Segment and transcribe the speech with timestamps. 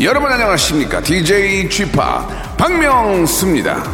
[0.00, 1.00] 여러분 안녕하십니까?
[1.00, 1.86] DJ p
[2.58, 3.84] 박명수입니다.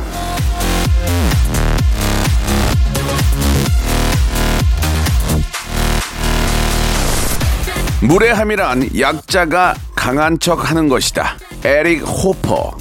[8.01, 11.37] 무례함이란 약자가 강한 척 하는 것이다.
[11.65, 12.79] 에릭 호퍼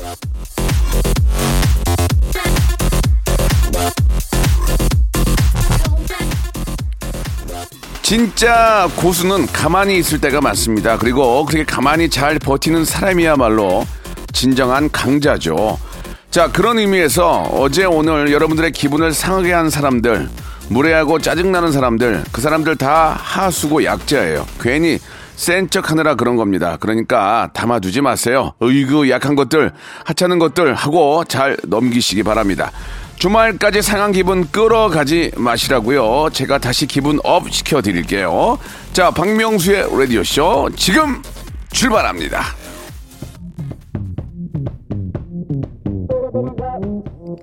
[8.10, 10.98] 진짜 고수는 가만히 있을 때가 많습니다.
[10.98, 13.86] 그리고 그렇게 가만히 잘 버티는 사람이야말로
[14.34, 15.78] 진정한 강자죠.
[16.32, 20.28] 자, 그런 의미에서 어제 오늘 여러분들의 기분을 상하게 한 사람들,
[20.70, 24.48] 무례하고 짜증나는 사람들, 그 사람들 다 하수고 약자예요.
[24.60, 24.98] 괜히
[25.36, 26.78] 센 척 하느라 그런 겁니다.
[26.80, 28.54] 그러니까 담아두지 마세요.
[28.64, 29.72] 으이그 약한 것들,
[30.06, 32.72] 하찮은 것들 하고 잘 넘기시기 바랍니다.
[33.20, 36.30] 주말까지 상한 기분 끌어가지 마시라고요.
[36.32, 38.58] 제가 다시 기분 up 시켜드릴게요.
[38.94, 41.22] 자, 박명수의 라디오쇼 지금
[41.70, 42.42] 출발합니다.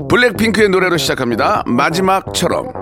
[0.09, 1.63] 블랙핑크의 노래로 시작합니다.
[1.67, 2.73] 마지막처럼.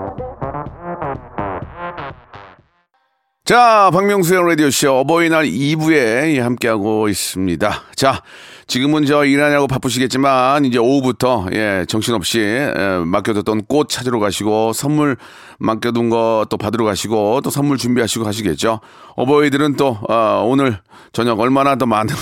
[3.43, 7.83] 자, 박명수의 라디오쇼 어버이날 2부에 함께하고 있습니다.
[7.95, 8.21] 자,
[8.67, 12.73] 지금은 저 일하냐고 바쁘시겠지만 이제 오후부터 예, 정신없이 예,
[13.05, 15.17] 맡겨뒀던 꽃 찾으러 가시고 선물
[15.59, 18.79] 맡겨둔 거 또 받으러 가시고 또 선물 준비하시고 하시겠죠.
[19.15, 20.79] 어버이들은 또 어, 오늘
[21.13, 22.13] 저녁 얼마나 더 많은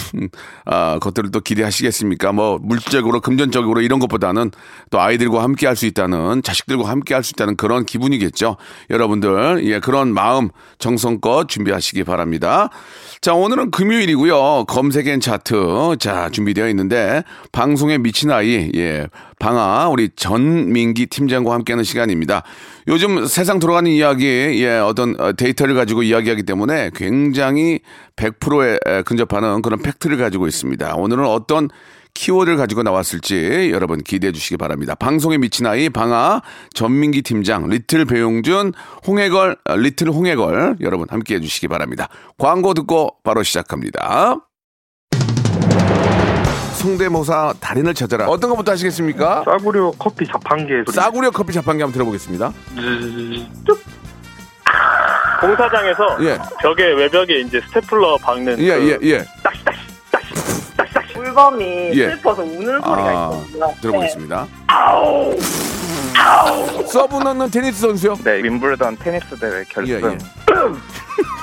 [0.66, 2.32] 어, 것들을 또 기대하시겠습니까?
[2.32, 4.52] 뭐 물질적으로 금전적으로 이런 것보다는
[4.92, 8.58] 또 아이들과 함께 할 수 있다는 자식들과 함께 할 수 있다는 그런 기분이겠죠.
[8.92, 12.70] 여러분들 예, 그런 마음 정성껏 준비하시기 바랍니다.
[13.22, 14.66] 자, 오늘은 금요일이고요.
[14.66, 15.96] 검색엔 차트.
[16.00, 17.24] 자, 준비되어 있는데,
[17.54, 19.08] 방송에 미친 아이, 예,
[19.40, 22.44] 방아, 우리 전민기 팀장과 함께하는 시간입니다.
[22.90, 27.80] 요즘 세상 돌아가는 이야기, 예, 어떤 어, 데이터를 가지고 이야기하기 때문에 굉장히
[28.18, 30.96] 100%에 근접하는 그런 팩트를 가지고 있습니다.
[30.96, 31.70] 오늘은 어떤
[32.14, 34.96] 키워드를 가지고 나왔을지 여러분 기대해 주시기 바랍니다.
[34.96, 36.42] 방송에 미친 아이 방아
[36.74, 38.74] 전민기 팀장 little 배용준
[39.08, 42.10] 홍혜걸 아, little 홍혜걸 여러분 함께 해 주시기 바랍니다.
[42.38, 44.53] 광고 듣고 바로 시작합니다.
[46.84, 48.28] 성대모사 달인을 찾아라.
[48.28, 49.44] 어떤 것부터 하시겠습니까?
[49.46, 50.94] 싸구려 커피 자판기에 소리.
[50.96, 52.52] 싸구려 커피 자판기 한번 들어보겠습니다.
[55.40, 56.38] 공사장에서 예.
[56.62, 59.26] 벽에 외벽에 이제 스테플러 박는 예, 그 예, 예.
[61.16, 62.10] 물범이 예.
[62.10, 63.74] 슬퍼서 우는 소리가 아, 있거든요.
[63.82, 64.48] 들어보겠습니다.
[66.88, 68.16] 서브 넣는 테니스 선수요?
[68.26, 69.94] 네, 윈블던 테니스 대회 결승.
[69.94, 70.18] 예, 예.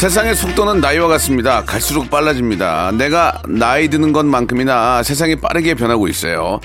[0.00, 1.62] 세상의 속도는 나이와 같습니다.
[1.64, 2.92] 갈수록 빨라집니다.
[2.92, 6.58] 내가 나이 드는 것만큼이나 세상이 빠르게 변하고 있어요.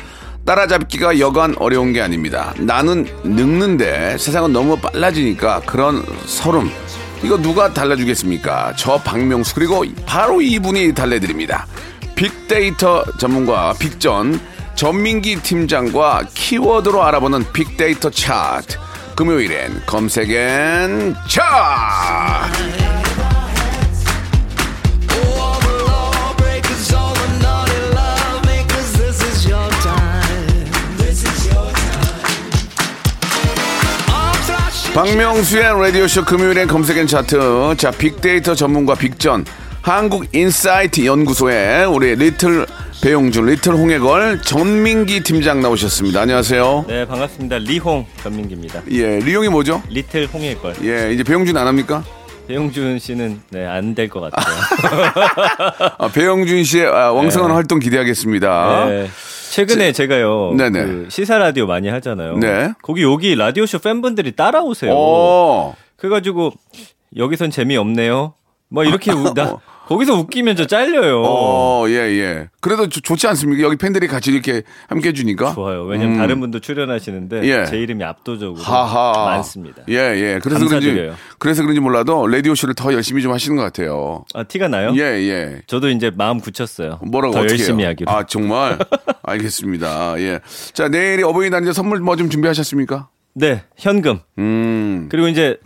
[0.45, 2.53] 따라잡기가 여간 어려운 게 아닙니다.
[2.57, 6.71] 나는 늙는데 세상은 너무 빨라지니까 그런 서름.
[7.23, 8.73] 이거 누가 달라주겠습니까?
[8.77, 11.67] 저 박명수 그리고 바로 이분이 달래드립니다.
[12.15, 14.39] 빅데이터 전문가 빅전
[14.75, 18.77] 전민기 팀장과 키워드로 알아보는 빅데이터 차트.
[19.15, 22.85] 금요일엔 검색엔 차트.
[34.93, 37.75] 박명수의 라디오쇼 금요일엔 검색엔 차트.
[37.77, 39.45] 자, 빅데이터 전문가 빅전.
[39.81, 42.65] 한국인사이트 연구소의 우리 little
[43.01, 46.21] 배용준, little 홍혜걸, 전민기 팀장 나오셨습니다.
[46.21, 46.85] 안녕하세요.
[46.87, 49.81] 네 반갑습니다 리홍 전민기입니다 예, 리홍이 뭐죠?
[49.89, 52.03] little 홍혜걸 예, 이제 배용준 안 합니까?
[52.47, 54.55] 배용준 씨는 네 안 될 것 같아요
[55.97, 58.85] 아, 배용준 씨의 아, 왕성한 활동 기대하겠습니다.
[58.87, 59.07] 네.
[59.51, 60.83] 최근에 제 가요 네네.
[60.85, 62.73] 그 시사 라디오 많이 하잖아요 네.
[62.81, 66.51] 거기 여기 라디오 쇼 팬분들이 따라오세요 오, 그래가지고
[67.17, 68.33] 여기선 재미없네요
[68.69, 69.57] 뭐 이렇게 우, 나,
[69.87, 72.49] 거기서 웃기면 저 잘려요 어, 예, 예.
[72.59, 73.61] 그래도 좋- 좋지 않습니까?
[73.63, 75.53] 여기 팬들이 같이 이렇게 함께 해주니까.
[75.53, 77.45] 좋아요 왜냐면 다른 분도 출연하시는데 음.
[77.45, 77.65] 예.
[77.65, 79.25] 제 이름이 압도적으로 하하.
[79.35, 80.39] 많습니다 예, 예.
[80.41, 80.95] 그래서 감사드려요.
[80.95, 84.25] 그런지, 그래서 그런지 몰라도 라디오 쇼를 더 열심히 좀 하시는 것 같아요.
[84.33, 84.93] 아 티가 나요?
[84.95, 85.61] 예, 예.
[85.67, 87.89] 저도 이제 마음 굳혔어요 뭐라고 더 열심히 해요?
[87.89, 88.79] 하기로 아, 정말?
[89.21, 90.15] 알겠습니다.
[90.19, 90.39] 예.
[90.73, 93.09] 자, 내일이 어버이날인데 선물 뭐 좀 준비하셨습니까?
[93.33, 95.07] 네 현금 음.
[95.11, 95.57] 그리고 이제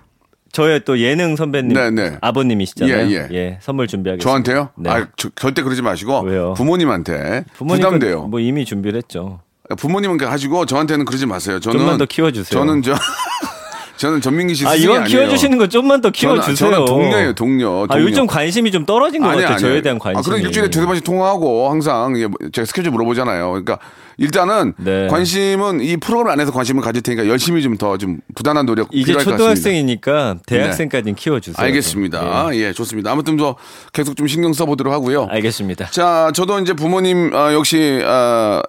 [0.52, 2.18] 저의 또 예능 선배님 네, 네.
[2.22, 3.12] 아버님이시잖아요.
[3.12, 3.58] 예, 예.
[3.62, 4.28] 선물 준비하겠습니다.
[4.30, 4.70] 저한테요?
[4.78, 4.90] 네.
[4.90, 6.22] 아, 저- 절대 그러지 마시고.
[6.22, 6.54] 왜요?
[6.56, 7.46] 부모님한테.
[7.54, 8.24] 부모님 부담돼요.
[8.24, 9.42] 뭐 이미 준비를 했죠.
[9.78, 11.60] 부모님은 하시고 저한테는 그러지 마세요.
[11.60, 12.60] 저는 좀만 더 키워주세요.
[12.60, 12.96] 저는 저
[13.98, 15.04] 저는 전민기 씨아 아니에요.
[15.04, 16.72] 키워주시는 거 좀만 더 저는, 키워주세요.
[16.72, 17.84] 저는 동료예요, 동료.
[17.84, 18.04] 아 동료.
[18.06, 19.58] 요즘 관심이 좀 떨어진 것 같아요.
[19.58, 20.20] 저에 대한 관심이.
[20.20, 23.50] 아, 그럼 일주일에 두세 번씩 통화하고 항상 예, 제가 스케줄 물어보잖아요.
[23.50, 23.78] 그러니까
[24.20, 25.08] 일단은 네.
[25.08, 29.24] 관심은 이 프로그램 안에서 관심을 가질 테니까 열심히 좀 더좀 부단한 노력 이제 필요할.
[29.26, 31.66] 초등학생이니까 대학생까지는 키워주세요.
[31.66, 32.50] 알겠습니다.
[32.54, 32.58] 예.
[32.58, 33.12] 예, 좋습니다.
[33.12, 33.56] 아무튼 뭐
[33.94, 35.28] 계속 좀 신경 써보도록 하고요.
[35.32, 35.88] 알겠습니다.
[35.92, 38.62] 자, 저도 이제 부모님 아, 역시 아,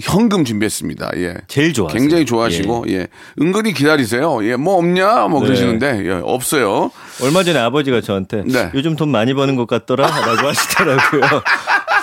[0.00, 1.10] 현금 준비했습니다.
[1.16, 1.34] 예.
[1.46, 2.00] 제일 좋아하세요.
[2.00, 3.08] 굉장히 좋아하시고 예.
[3.42, 4.42] 은근히 기다리세요.
[4.48, 5.46] 예, 뭐 없냐 뭐 네.
[5.46, 6.90] 그러시는데 예, 없어요.
[7.22, 8.70] 얼마 전에 아버지가 저한테 네.
[8.74, 11.20] 요즘 돈 많이 버는 것 같더라라고 하시더라고요.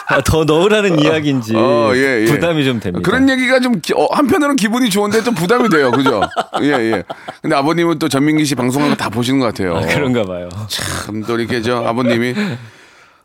[0.10, 2.26] 아, 더 넣으라는 이야기인지 어, 예, 예.
[2.26, 3.08] 부담이 좀 됩니다.
[3.10, 5.92] 그런 얘기가 좀 기- 어, 한편으로는 기분이 좋은데 좀 부담이 돼요.
[5.92, 6.22] 그죠?
[6.62, 7.04] 예, 예.
[7.42, 9.76] 근데 아버님은 또 전민기 씨 방송하는 거 다 보시는 것 같아요.
[9.78, 10.50] 아, 그런가 봐요.
[10.70, 12.34] 참 또 이렇게 저 아버님이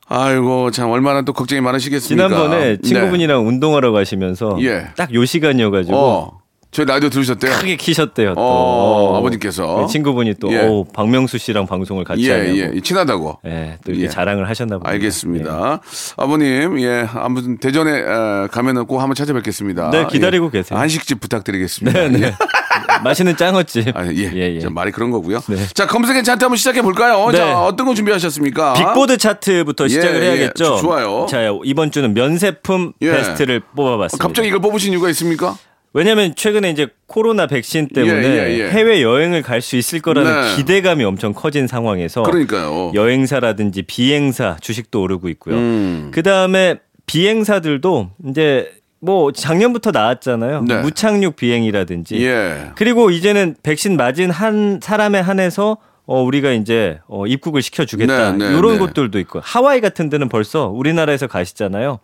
[0.09, 2.29] 아이고 참 얼마나 또 걱정이 많으시겠습니까?
[2.29, 4.89] 지난번에 친구분이랑 운동하러 가시면서 예.
[4.97, 5.99] 딱요 시간이어가지고 네.
[6.03, 6.42] 어.
[6.73, 7.53] 저희 라디오 들으셨대요?
[7.53, 8.35] 크게 키셨대요.
[8.35, 9.81] 또 어, 아버님께서.
[9.81, 10.67] 네, 친구분이 또 예.
[10.67, 12.77] 오, 박명수 씨랑 방송을 같이 예, 하냐고.
[12.77, 12.81] 예.
[12.81, 13.41] 친하다고.
[13.45, 14.09] 예, 또 이렇게 예.
[14.09, 14.91] 자랑을 하셨나 봅니다.
[14.91, 15.81] 알겠습니다.
[16.17, 19.91] 아버님, 예, 아무튼 대전에 어, 가면은 꼭 한번 찾아뵙겠습니다.
[19.91, 20.59] 네, 기다리고 예.
[20.59, 20.79] 계세요.
[20.79, 22.01] 한식집 부탁드리겠습니다.
[22.01, 22.23] 네, 네.
[22.29, 22.35] 예.
[23.05, 23.95] 맛있는 짱어집.
[23.95, 24.33] 아, 예.
[24.33, 24.61] 예, 예.
[24.61, 25.41] 좀 말이 그런 거고요.
[25.41, 25.57] 네.
[25.75, 27.31] 자, 검색의 차트 한번 시작해 볼까요?
[27.33, 27.37] 네.
[27.37, 28.73] 자, 어떤 거 준비하셨습니까?
[28.73, 30.27] 빅보드 차트부터 예, 시작을 예.
[30.27, 30.77] 해야겠죠.
[30.79, 31.27] 좋아요.
[31.29, 33.13] 자, 이번 주는 면세품 예.
[33.13, 34.27] 베스트를 어, 뽑아봤습니다.
[34.27, 35.55] 갑자기 이걸 뽑으신 이유가 있습니까?
[35.95, 38.71] 왜냐하면 최근에 이제 코로나 백신 때문에 예, 예, 예.
[38.71, 40.57] 해외 여행을 갈 수 있을 거라는 네.
[40.57, 42.93] 기대감이 엄청 커진 상황에서 그러니까요.
[42.95, 45.55] 여행사라든지 비행사 주식도 오르고 있고요.
[45.57, 46.11] 음.
[46.13, 50.63] 그 다음에 비행사들도 이제 뭐 작년부터 나왔잖아요.
[50.67, 50.81] 네.
[50.81, 52.25] 무착륙 비행이라든지.
[52.25, 52.71] 예.
[52.77, 58.57] 그리고 이제는 백신 맞은 한 사람에 한해서 어 우리가 이제 어 입국을 시켜주겠다 네, 네,
[58.59, 58.79] 이런 네.
[58.79, 62.01] 곳들도 있고 하와이 같은 데는 벌써 우리나라에서 가시잖아요.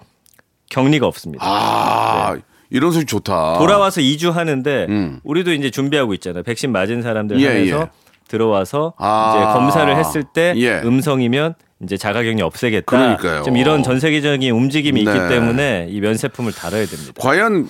[0.70, 1.44] 격리가 없습니다.
[1.46, 2.36] 아,
[2.70, 3.52] 이런 소식 좋다.
[3.54, 3.58] 네.
[3.58, 5.20] 돌아와서 2주 하는데 음.
[5.24, 6.42] 우리도 이제 준비하고 있잖아요.
[6.42, 7.86] 백신 맞은 사람들 예, 한해서 예.
[8.28, 9.34] 들어와서 아.
[9.36, 10.80] 이제 검사를 했을 때 예.
[10.84, 12.84] 음성이면 이제 자가격리 없애겠다.
[12.84, 13.42] 그러니까요.
[13.44, 15.10] 좀 이런 전 세계적인 움직임이 네.
[15.10, 17.12] 있기 때문에 이 면세품을 다뤄야 됩니다.
[17.18, 17.68] 과연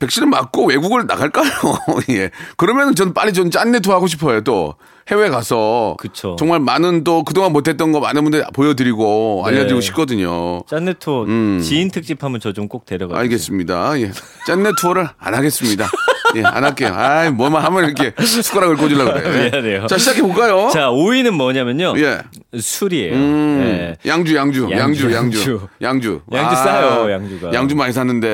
[0.00, 1.50] 백신을 맞고 외국을 나갈까요?
[2.10, 2.30] 예.
[2.56, 4.42] 그러면 전 빨리 전 짠내투어 하고 싶어요.
[4.42, 4.74] 또
[5.10, 6.36] 해외 가서 그쵸.
[6.38, 9.50] 정말 많은 또 그동안 못했던 거 많은 분들 보여드리고 네.
[9.50, 10.62] 알려드리고 싶거든요.
[10.66, 11.60] 짠내투어 음.
[11.62, 13.18] 지인 특집 하면 저 좀 꼭 데려가.
[13.18, 14.00] 알겠습니다.
[14.00, 14.10] 예.
[14.46, 15.86] 짠내 투어를 안 하겠습니다.
[16.36, 16.92] 예, 안 할게요.
[16.94, 19.50] 아이, 뭐만 하면 이렇게 숟가락을 꽂으려고 그래.
[19.50, 19.86] 미안해요.
[19.86, 20.68] 자, 시작해 볼까요?
[20.72, 21.94] 자, 5위는 뭐냐면요.
[21.98, 22.18] 예.
[22.58, 23.14] 술이에요.
[23.14, 24.08] 음, 예.
[24.10, 25.68] 양주, 양주, 양주, 양주, 양주, 양주.
[25.82, 26.20] 양주.
[26.32, 27.52] 양주 싸요, 양주가.
[27.52, 28.28] 양주 많이 샀는데,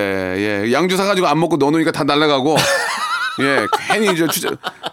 [0.67, 0.73] 예.
[0.73, 2.57] 양주 사가지고 안 먹고 넣어놓으니까 다 날라가고,
[3.41, 3.67] 예.
[3.89, 4.51] 괜히 저 추자,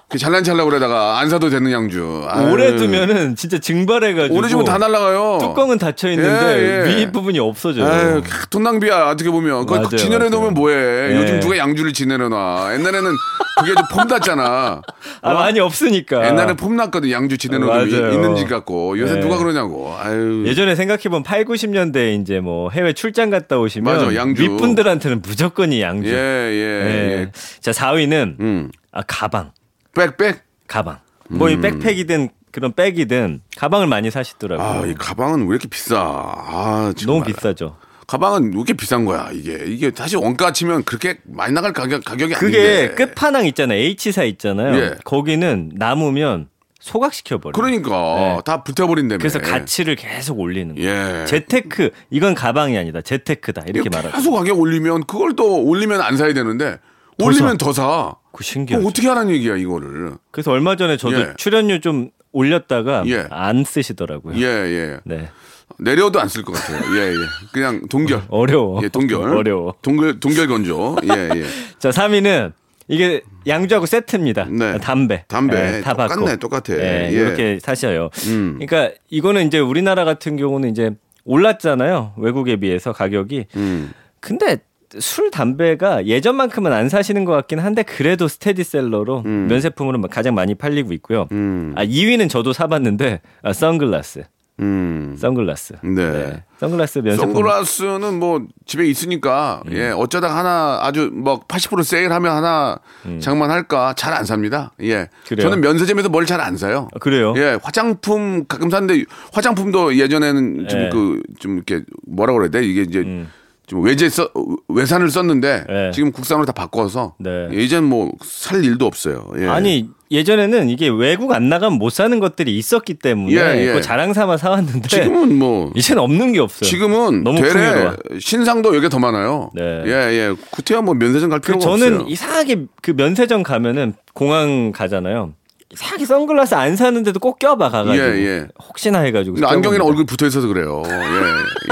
[0.09, 2.25] 그 잘난 찰라고 그러다가 안 사도 되는 양주.
[2.27, 2.51] 아유.
[2.51, 4.35] 오래 두면은 진짜 증발해가지고.
[4.35, 5.37] 오래 주면 다 날라가요.
[5.39, 6.95] 뚜껑은 닫혀 있는데 예, 예.
[6.97, 7.85] 위 부분이 없어져요.
[7.85, 9.67] 아유, 돈 낭비야, 어떻게 보면.
[9.67, 10.29] 그거 맞아요, 진열해.
[10.29, 11.11] 놓으면 뭐해.
[11.11, 11.15] 예.
[11.15, 12.73] 요즘 누가 양주를 진열해 놔.
[12.73, 13.11] 옛날에는
[13.59, 14.81] 그게 좀 폼 났잖아.
[15.21, 16.25] 아, 많이 없으니까.
[16.27, 17.11] 옛날에 폼 났거든.
[17.11, 18.11] 양주 진열해 놓으면 맞아요.
[18.11, 18.97] 있는 집 같고.
[18.97, 19.19] 요새 네.
[19.19, 19.95] 누가 그러냐고.
[20.01, 20.43] 아유.
[20.47, 24.41] 예전에 생각해보면 8, 90년대 이제 뭐 해외 출장 갔다 오시면 맞아, 양주.
[24.41, 26.09] 윗분들한테는 무조건 이 양주.
[26.09, 27.11] 예, 예, 예.
[27.21, 27.31] 예.
[27.61, 28.71] 자, 4위는 음.
[28.91, 29.51] 아, 가방.
[29.93, 30.41] 빽빽.
[30.67, 30.99] 가방.
[31.29, 31.61] 뭐이 음.
[31.61, 34.67] 백팩이든 그런 백이든 가방을 많이 사시더라고요.
[34.67, 35.97] 아, 이 가방은 왜 이렇게 비싸?
[35.99, 37.05] 아, 정말.
[37.05, 37.77] 너무 비싸죠.
[38.07, 39.63] 가방은 왜 이렇게 비싼 거야, 이게.
[39.67, 42.95] 이게 사실 원가 치면 그렇게 많이 나갈 가격, 가격이 그게 아닌데.
[42.95, 43.77] 끝판왕 있잖아요.
[43.79, 44.75] H사 있잖아요.
[44.79, 44.95] 예.
[45.03, 46.47] 거기는 남으면
[46.79, 47.53] 소각시켜 버려요.
[47.53, 48.39] 그러니까 네.
[48.45, 49.19] 다 붙어버린다며.
[49.19, 50.89] 그래서 가치를 계속 올리는 거예요.
[51.21, 51.25] 예.
[51.25, 53.01] 재테크 이건 가방이 아니다.
[53.01, 53.63] 재테크다.
[53.67, 54.15] 이렇게 말하죠.
[54.15, 56.79] 계속 가격 올리면 그걸 또 올리면 안 사야 되는데
[57.19, 57.57] 더 올리면 사.
[57.57, 58.15] 더 사.
[58.31, 58.87] 그 그럼 신기하죠.
[58.87, 60.13] 어떻게 하라는 얘기야, 이거를.
[60.31, 61.33] 그래서 얼마 전에 저도 예.
[61.37, 63.25] 출연료 좀 올렸다가 예.
[63.29, 64.35] 안 쓰시더라고요.
[64.37, 64.97] 예, 예.
[65.03, 65.29] 네.
[65.77, 66.81] 내려도 안 쓸 것 같아요.
[66.97, 67.15] 예, 예.
[67.53, 68.23] 그냥 동결.
[68.29, 68.81] 어려워.
[68.83, 69.35] 예, 동결.
[69.37, 69.75] 어려워.
[69.81, 70.97] 동결, 동결 건조.
[71.03, 71.45] 예, 예.
[71.79, 72.53] 자, 3위는
[72.87, 74.45] 이게 양주하고 세트입니다.
[74.49, 74.77] 네.
[74.79, 75.23] 담배.
[75.27, 75.77] 담배.
[75.77, 76.35] 예, 다 똑같네, 받고.
[76.37, 76.73] 똑같아.
[76.77, 77.11] 예, 예.
[77.11, 78.09] 이렇게 사셔요.
[78.27, 78.59] 음.
[78.59, 80.91] 그러니까 이거는 이제 우리나라 같은 경우는 이제
[81.23, 82.13] 올랐잖아요.
[82.17, 83.45] 외국에 비해서 가격이.
[83.55, 83.91] 음.
[84.19, 84.57] 근데
[84.97, 91.27] 술 담배가 예전만큼은 안 사시는 것 같긴 한데 그래도 스테디셀러로 면세품으로 가장 많이 팔리고 있고요.
[91.31, 91.73] 음.
[91.75, 94.23] 아 2위는 저도 사봤는데 아, 선글라스.
[94.61, 95.15] 음.
[95.17, 95.75] 선글라스.
[95.83, 96.43] 네.
[96.59, 97.33] 선글라스 면세품.
[97.33, 99.71] 선글라스는 뭐 집에 있으니까 음.
[99.73, 102.79] 예 어쩌다 하나 아주 뭐80% 세일하면 하나
[103.21, 104.71] 장만할까 잘 안 삽니다.
[104.81, 105.05] 예 음.
[105.27, 105.43] 그래요?
[105.49, 106.89] 저는 면세점에서 뭘 잘 안 사요.
[106.93, 107.33] 아, 그래요?
[107.37, 110.89] 예 화장품 가끔 사는데 화장품도 예전에는 좀 예.
[110.89, 113.29] 그 좀 이렇게 뭐라 그래야 돼 이게 이제 음.
[113.69, 114.27] 좀 외제 써
[114.67, 115.91] 외산을 썼는데 예.
[115.93, 117.47] 지금 국산으로 다 바꿔서 네.
[117.53, 119.27] 예전 뭐 살 일도 없어요.
[119.37, 119.45] 예.
[119.47, 123.81] 아니 예전에는 이게 외국 안 나가면 못 사는 것들이 있었기 때문에 예, 예.
[123.81, 126.67] 자랑 삼아 사왔는데 지금은 뭐 이제는 없는 게 없어요.
[126.67, 127.91] 지금은 너무 되레.
[128.19, 129.51] 신상도 여기 더 많아요.
[129.53, 129.83] 네.
[129.85, 130.33] 예, 예.
[130.49, 132.07] 구태여 뭐 면세점 갈그 필요가 저는 없어요.
[132.09, 135.33] 이상하게 그 면세점 가면은 공항 가잖아요.
[135.71, 138.47] 이상하게 선글라스 안 사는데도 꼭 껴봐 가가지고 예, 예.
[138.67, 139.45] 혹시나 해가지고.
[139.45, 139.85] 안경이랑.
[139.85, 140.81] 얼굴 붙어 있어서 그래요.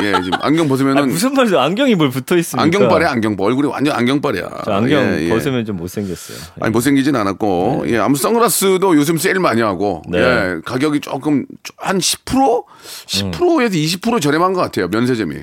[0.03, 0.13] 예, 예.
[0.23, 1.59] 지금 안경 아, 벗으면은 무슨 말이야?
[1.63, 2.63] 안경이 뭘 붙어 있습니까?
[2.63, 3.47] 안경빨이야, 안경빨.
[3.47, 4.49] 얼굴이 완전 안경빨이야.
[4.65, 5.29] 저 안경 예, 예.
[5.29, 6.37] 벗으면 좀 못생겼어요.
[6.59, 10.19] 아니 못생기진 않았고 예 아무 선글라스도 요즘 세일 많이 하고 네.
[10.19, 12.63] 예 가격이 조금 한 10%
[13.07, 15.35] 10%에서 20% 저렴한 것 같아요 면세점이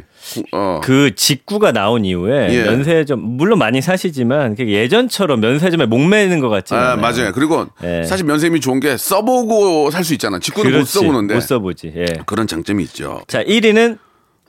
[0.52, 2.64] 어 그 직구가 나온 이후에 예.
[2.64, 6.96] 면세점 물론 많이 사시지만 예전처럼 면세점에 목매는 것 같지 아, 않아요.
[6.96, 8.04] 맞아요 그리고 예.
[8.04, 10.92] 사실 면세점이 좋은 게 써보고 살 수 있잖아 직구는 못 그렇지.
[10.92, 11.92] 써보는데 못 써보지.
[11.96, 12.06] 예.
[12.26, 13.98] 그런 장점이 있죠 자 1위는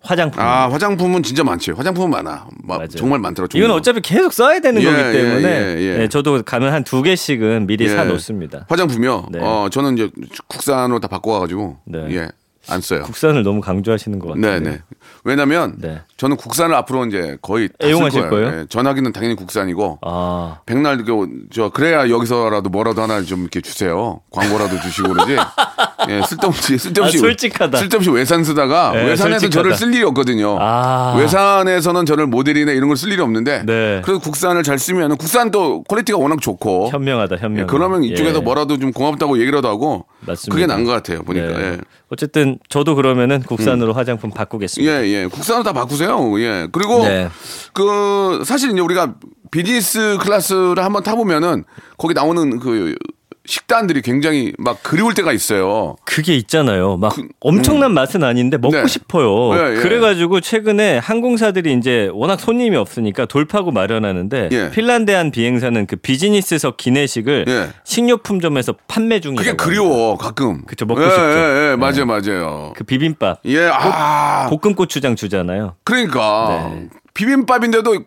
[0.02, 0.40] 화장품.
[0.42, 2.86] 아 화장품은 진짜 많죠 화장품은 많아 마-.
[2.88, 6.02] 정말 많더라 이건 어차피 계속 써야 되는 예, 거기 예, 때문에 예, 예.
[6.04, 7.90] 예, 저도 가면 한 두 개씩은 미리 예.
[7.90, 8.66] 사 놓습니다.
[8.70, 9.40] 화장품이요 네.
[9.42, 10.10] 어 저는 이제
[10.48, 12.06] 국산으로 다 바꿔 가지고 네.
[12.12, 12.28] 예
[12.70, 14.42] 안 써요 국산을 너무 강조하시는 것 같아요.
[14.60, 14.80] 네네.
[15.24, 16.02] 왜냐면 네.
[16.18, 18.48] 저는 국산을 앞으로 이제 거의 다 애용하실 쓸 거예요?
[18.48, 24.22] 예, 전화기는 당연히 국산이고 아, 백날 그, 저 그래야 여기서라도 뭐라도 하나 좀 이렇게 주세요.
[24.32, 25.36] 광고라도 주시고 그러지.
[26.10, 27.78] 예, 쓸데없이 쓸데없이 아, 솔직하다.
[27.80, 29.50] 쓸데없이 외산 쓰다가 예, 외산에서 솔직하다.
[29.52, 30.58] 저를 쓸 일이 없거든요.
[30.60, 31.16] 아.
[31.18, 34.02] 외산에서는 저를 모델이나 이런 걸 쓸 일이 없는데 네.
[34.06, 37.64] 그래서 국산을 잘 쓰면 국산 또 퀄리티가 워낙 좋고 현명하다, 현명.
[37.64, 40.54] 예, 그러면 이쪽에서 뭐라도 좀 고맙다고 얘기라도 하고 맞습니다.
[40.56, 41.24] 그게 난 것 같아요.
[41.24, 41.48] 보니까.
[41.48, 41.64] 네.
[41.64, 41.78] 예.
[42.10, 44.94] 어쨌든 저도 그러면은 국산으로 화장품 바꾸겠습니다.
[45.04, 45.26] 예, 예.
[45.28, 46.40] 국산으로 다 바꾸세요.
[46.40, 46.68] 예.
[46.72, 47.30] 그리고 네.
[47.74, 49.16] 그 사실 이제 우리가
[49.52, 51.64] 비즈니스 클래스를 한번 타보면은
[51.98, 52.96] 거기 나오는 그
[53.46, 55.96] 식단들이 굉장히 막 그리울 때가 있어요.
[56.06, 56.98] 그게 있잖아요.
[56.98, 58.88] 막 엄청난 맛은 아닌데 먹고 그, 네.
[58.88, 59.56] 싶어요.
[59.58, 59.82] 예, 예.
[59.82, 64.72] 그래가지고 최근에 항공사들이 이제 워낙 손님이 없으니까 돌파구 마련하는데 예.
[64.72, 67.70] 핀란드 한 비행사는 그 비즈니스석 기내식을 예.
[67.84, 69.46] 식료품점에서 판매 중이라고.
[69.46, 70.64] 그게 그리워 가끔.
[70.66, 71.24] 그쵸, 먹고 예, 싶죠.
[71.24, 72.74] 예, 예, 맞아요, 맞아요.
[72.76, 73.40] 그 비빔밥.
[73.46, 75.76] 예, 아, 볶음 고추장 주잖아요.
[75.84, 76.90] 그러니까 네.
[77.14, 78.06] 비빔밥인데도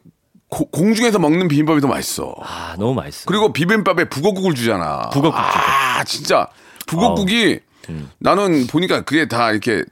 [0.48, 2.34] 고- 공중에서 먹는 비빔밥이 더 맛있어.
[2.42, 3.24] 아 너무 맛있어.
[3.26, 5.10] 그리고 비빔밥에 북어국을 주잖아.
[5.10, 6.46] 북어국 아, 진짜
[6.86, 8.10] 북어국이 음.
[8.18, 9.84] 나는 보니까 그게 다 이렇게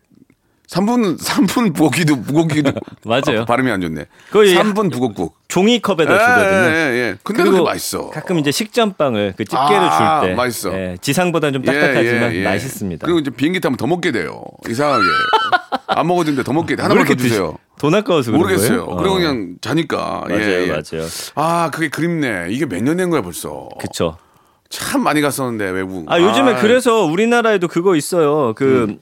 [0.68, 2.72] 3분 3분 북어기도 북어기도
[3.04, 3.42] 맞아요.
[3.42, 4.06] 어, 발음이 안 좋네.
[4.32, 5.36] 거의 3분 북어국.
[5.48, 6.74] 종이컵에다 예, 주거든요.
[6.76, 7.16] 예, 예.
[7.22, 8.10] 근데도 그게 맛있어.
[8.10, 10.72] 가끔 이제 식전빵을 그 집게로 아, 줄때 맛있어.
[10.74, 12.44] 예, 지상보다는 좀 예, 딱딱하지만 예, 예.
[12.44, 13.04] 맛있습니다.
[13.06, 14.42] 그리고 이제 비행기 타면 더 먹게 돼요.
[14.68, 15.04] 이상하게.
[15.86, 16.82] 안 먹어도 더 먹게 돼.
[16.82, 17.56] 하나만 더 주세요.
[17.78, 18.86] 돈 아까워서 그런 모르겠어요.
[18.86, 18.96] 거예요?
[18.96, 19.18] 그리고 어.
[19.18, 20.24] 그냥 자니까.
[20.28, 20.66] 맞아요, 예, 예.
[20.68, 21.06] 맞아요.
[21.34, 22.46] 아, 그게 그립네.
[22.50, 23.68] 이게 몇 년 된 거야 벌써.
[23.80, 24.16] 그쵸.
[24.68, 26.10] 참 많이 갔었는데 외국.
[26.10, 28.52] 아 요즘에 아, 그래서 우리나라에도 그거 있어요.
[28.56, 28.96] 그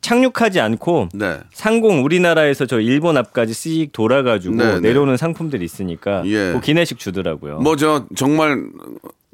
[0.00, 1.38] 착륙하지 않고 네.
[1.52, 4.80] 상공 우리나라에서 저 일본 앞까지 씩 돌아가지고 네, 네.
[4.80, 6.52] 내려오는 상품들이 있으니까 예.
[6.52, 7.58] 그 기내식 주더라고요.
[7.58, 8.62] 뭐 저 정말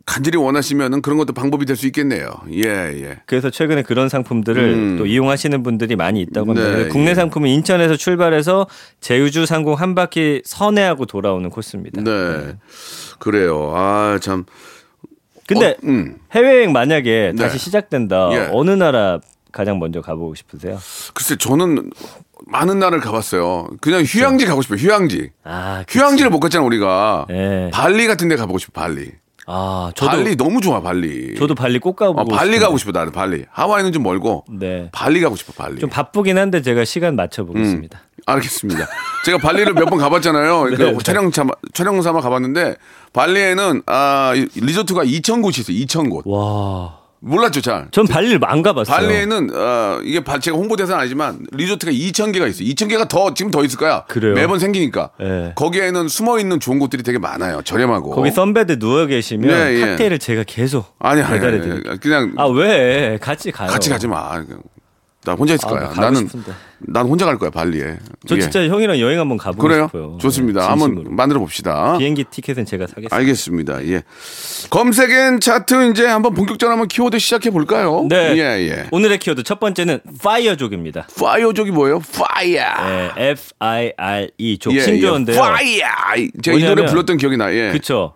[0.05, 2.27] 간절히 원하시면은 그런 것도 방법이 될 수 있겠네요.
[2.53, 3.19] 예, 예.
[3.27, 4.97] 그래서 최근에 그런 상품들을 음.
[4.99, 6.77] 또 이용하시는 분들이 많이 있다고 합니다.
[6.77, 7.15] 네, 국내 예.
[7.15, 8.67] 상품은 인천에서 출발해서
[9.01, 12.03] 제주 상공 한 바퀴 선회하고 돌아오는 코스입니다.
[12.03, 12.57] 네.
[13.19, 13.73] 그래요.
[13.75, 14.45] 아, 참.
[15.47, 16.17] 근데 어, 음.
[16.33, 17.43] 해외여행 만약에 네.
[17.43, 18.29] 다시 시작된다.
[18.33, 18.49] 예.
[18.53, 19.19] 어느 나라
[19.51, 20.79] 가장 먼저 가보고 싶으세요?
[21.15, 21.91] 글쎄 저는
[22.47, 23.69] 많은 나라를 가봤어요.
[23.81, 24.79] 그냥 휴양지 가고 싶어요.
[24.79, 25.31] 휴양지.
[25.45, 25.85] 아.
[25.89, 27.27] 휴양지를 못 갔잖아 우리가.
[27.31, 27.71] 예.
[27.73, 28.81] 발리 같은 데 가보고 싶어.
[28.81, 29.13] 발리.
[29.47, 31.35] 아, 저도 발리 너무 좋아 발리.
[31.37, 32.65] 저도 발리 꼭 가보고 어, 발리 싶은데.
[32.65, 33.45] 가고 싶어 나는 발리.
[33.51, 34.45] 하와이는 좀 멀고.
[34.49, 34.89] 네.
[34.93, 35.81] 발리 가고 싶어 발리.
[35.81, 38.01] 좀 바쁘긴 한데 제가 시간 맞춰 보겠습니다.
[38.25, 38.87] 알겠습니다.
[39.25, 40.67] 제가 발리를 몇 번 가봤잖아요.
[40.71, 40.99] 네, 그 네.
[41.03, 42.77] 촬영 삼아, 촬영 삼아 가봤는데
[43.13, 45.77] 발리에는 아 이- 리조트가 2천 곳이 있어요.
[45.77, 46.23] 2천 곳.
[46.27, 47.02] 와.
[47.25, 47.87] 몰랐죠, 잘.
[47.93, 48.97] 전 발리를 안 가봤어요.
[48.97, 52.67] 발리에는 어, 이게 발- 제가 홍보 대사는 아니지만 리조트가 2천 개가 있어요.
[52.69, 54.05] 2천 개가 더 지금 더 있을 거야.
[54.09, 54.35] 그래요?
[54.35, 55.11] 매번 생기니까.
[55.21, 55.53] 네.
[55.55, 57.63] 거기에는 숨어 있는 좋은 곳들이 되게 많아요.
[57.63, 58.11] 저렴하고.
[58.11, 59.81] 거기 선베드 누워 계시면 네, 예.
[59.87, 61.91] 칵테일을 제가 계속 아니 아니, 배달해 드릴게요.
[61.93, 63.19] 아니 그냥 아 왜?
[63.21, 63.69] 같이 가요.
[63.71, 64.43] 같이 가지 마.
[65.25, 65.93] 나 혼자 있을 아, 거야.
[65.97, 66.53] 나는 싶은데.
[66.79, 67.97] 난 혼자 갈 거야 발리에.
[68.27, 68.41] 저 예.
[68.41, 69.87] 진짜 형이랑 여행 한번 가보고 그래요?
[69.87, 70.19] 싶어요.
[70.21, 70.63] 좋습니다.
[70.63, 71.15] 네, 한번.
[71.15, 71.97] 만들어 봅시다.
[71.97, 73.15] 비행기 티켓은 제가 사겠습니다.
[73.17, 73.87] 알겠습니다.
[73.87, 74.03] 예.
[74.71, 78.05] 검색엔 차트 이제 한번 본격적으로 한번 키워드 시작해 볼까요?
[78.09, 78.35] 네.
[78.37, 78.87] 예, 예.
[78.91, 81.07] 오늘의 키워드 첫 번째는 파이어족입니다.
[81.17, 82.01] 파이어족이 뭐예요?
[82.01, 82.65] Fire.
[82.85, 85.37] 네, F I R E 족 예, 신조어인데요.
[85.37, 85.41] 예.
[85.41, 85.87] Fire.
[86.43, 87.53] 제가 이 노래 뭐냐면- 불렀던 기억이 나.
[87.55, 87.69] 예.
[87.71, 88.15] 그렇죠.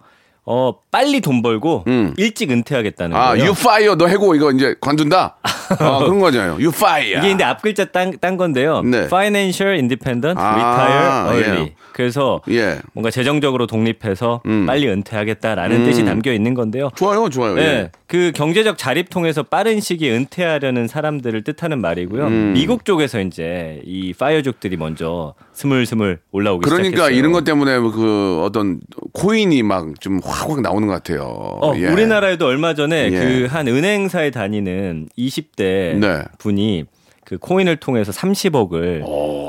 [0.48, 1.84] 어 빨리 돈 벌고
[2.16, 3.44] 일찍 은퇴하겠다는 아, 거예요.
[3.46, 5.38] you fire 너 해고 이거 이제 관둔다.
[5.78, 6.52] 아, 그런 거잖아요.
[6.52, 7.18] you fire.
[7.18, 8.82] 이게 근데 앞 글자 딴, 딴 건데요.
[8.82, 9.04] 네.
[9.04, 11.66] Financial Independent 아, Retire Early.
[11.68, 11.74] 예.
[11.92, 12.78] 그래서 예.
[12.92, 14.66] 뭔가 재정적으로 독립해서 음.
[14.66, 16.90] 빨리 은퇴하겠다라는 뜻이 담겨 있는 건데요.
[16.94, 17.54] 좋아요, 좋아요.
[17.54, 17.90] 네, 예.
[18.06, 22.26] 그 경제적 자립 통해서 빠른 시기에 은퇴하려는 사람들을 뜻하는 말이고요.
[22.26, 22.52] 음.
[22.54, 27.18] 미국 쪽에서 이제 이 파이어족들이 먼저 스물스물 올라오기 그러니까 시작했어요.
[27.18, 28.80] 이런 것 때문에 그 어떤
[29.12, 31.22] 코인이 막 좀 확확 나오는 것 같아요.
[31.22, 31.86] 어, 예.
[31.88, 33.18] 우리나라에도 얼마 전에 예.
[33.18, 36.22] 그한 은행사에 다니는 20대 네.
[36.38, 36.84] 분이
[37.24, 39.02] 그 코인을 통해서 30억을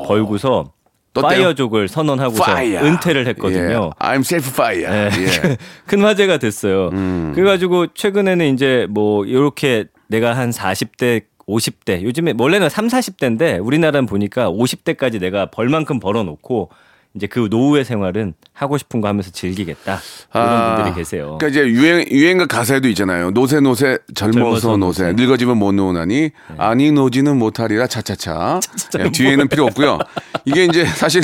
[0.08, 0.72] 벌고서
[1.14, 1.30] 떴대요?
[1.30, 2.88] 파이어족을 선언하고서 Fire.
[2.88, 3.92] 은퇴를 했거든요.
[4.02, 4.06] 예.
[4.06, 4.90] I'm self fire.
[4.90, 5.10] 네.
[5.22, 5.58] 예.
[5.86, 6.90] 큰 화제가 됐어요.
[6.94, 7.32] 음.
[7.36, 14.50] 그래가지고 최근에는 이제 뭐 이렇게 내가 한 40대 50대 요즘에 원래는 3, 40대인데 우리나라는 보니까
[14.52, 16.70] 50대까지 내가 벌 만큼 벌어놓고
[17.18, 20.00] 이제 그 노후의 생활은 하고 싶은 거 하면서 즐기겠다
[20.34, 21.38] 이런 아, 분들이 계세요.
[21.40, 23.32] 그러니까 이제 유행 유행가 가사에도 있잖아요.
[23.32, 25.08] 노세 노세 젊어서 노세.
[25.08, 25.14] 네.
[25.14, 28.60] 늙어지면 못 노나니 아니 노지는 못하리라 차차차.
[29.00, 29.98] 예, 뒤에는 필요 없고요.
[30.46, 31.24] 이게 이제 사실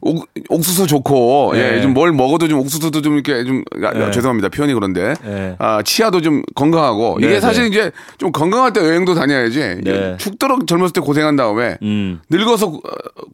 [0.00, 1.76] 옥, 옥수수 좋고 네.
[1.76, 4.10] 예, 좀 뭘 먹어도 좀 옥수수도 좀 이렇게 좀 아, 네.
[4.10, 5.56] 죄송합니다 표현이 그런데 네.
[5.58, 7.68] 아 치아도 좀 건강하고 이게 네, 사실 네.
[7.68, 10.16] 이제 좀 건강할 때 여행도 다녀야지 네.
[10.18, 12.20] 죽도록 젊었을 때 고생한 다음에 음.
[12.30, 12.80] 늙어서 어,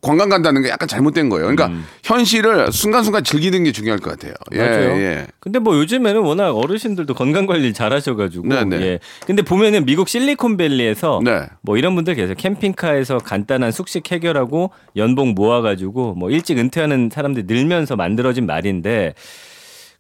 [0.01, 1.47] 관광 간다는 게 약간 잘못된 거예요.
[1.47, 1.69] 그러니까
[2.15, 4.35] 현실을 순간순간 즐기는 게 중요할 것 같아요.
[4.53, 5.01] 예, 맞아요.
[5.01, 5.27] 예.
[5.41, 8.47] 근데 뭐 요즘에는 워낙 어르신들도 건강 관리 잘 하셔가지고.
[8.47, 8.81] 네, 네.
[8.81, 8.99] 예.
[9.27, 11.47] 근데 보면은 미국 실리콘밸리에서 네.
[11.63, 12.35] 뭐 이런 분들 계세요.
[12.39, 19.15] 캠핑카에서 간단한 숙식 해결하고 연봉 모아가지고 뭐 일찍 은퇴하는 사람들 늘면서 만들어진 말인데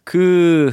[0.05, 0.73] 그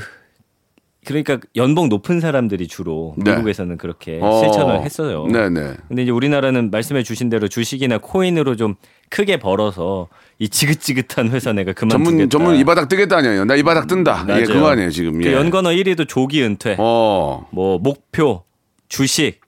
[1.06, 3.32] 그러니까 연봉 높은 사람들이 주로 네.
[3.32, 5.26] 미국에서는 그렇게 어, 실천을 했어요.
[5.26, 5.74] 네네.
[5.88, 8.76] 근데 이제 우리나라는 말씀해 주신 대로 주식이나 코인으로 좀
[9.10, 12.10] 크게 벌어서 이 지긋지긋한 회사 내가 그만두겠다.
[12.12, 13.46] 전문 전문 이 바닥 뜨겠다 아니에요.
[13.46, 14.26] 나 이 바닥 뜬다.
[14.28, 14.46] 예, 맞아요.
[14.46, 15.20] 그거 아니에요 지금.
[15.22, 15.34] 그 예.
[15.34, 17.48] 연관어 1위도 조기 은퇴, 어.
[17.52, 18.44] 뭐 목표,
[18.88, 19.42] 주식,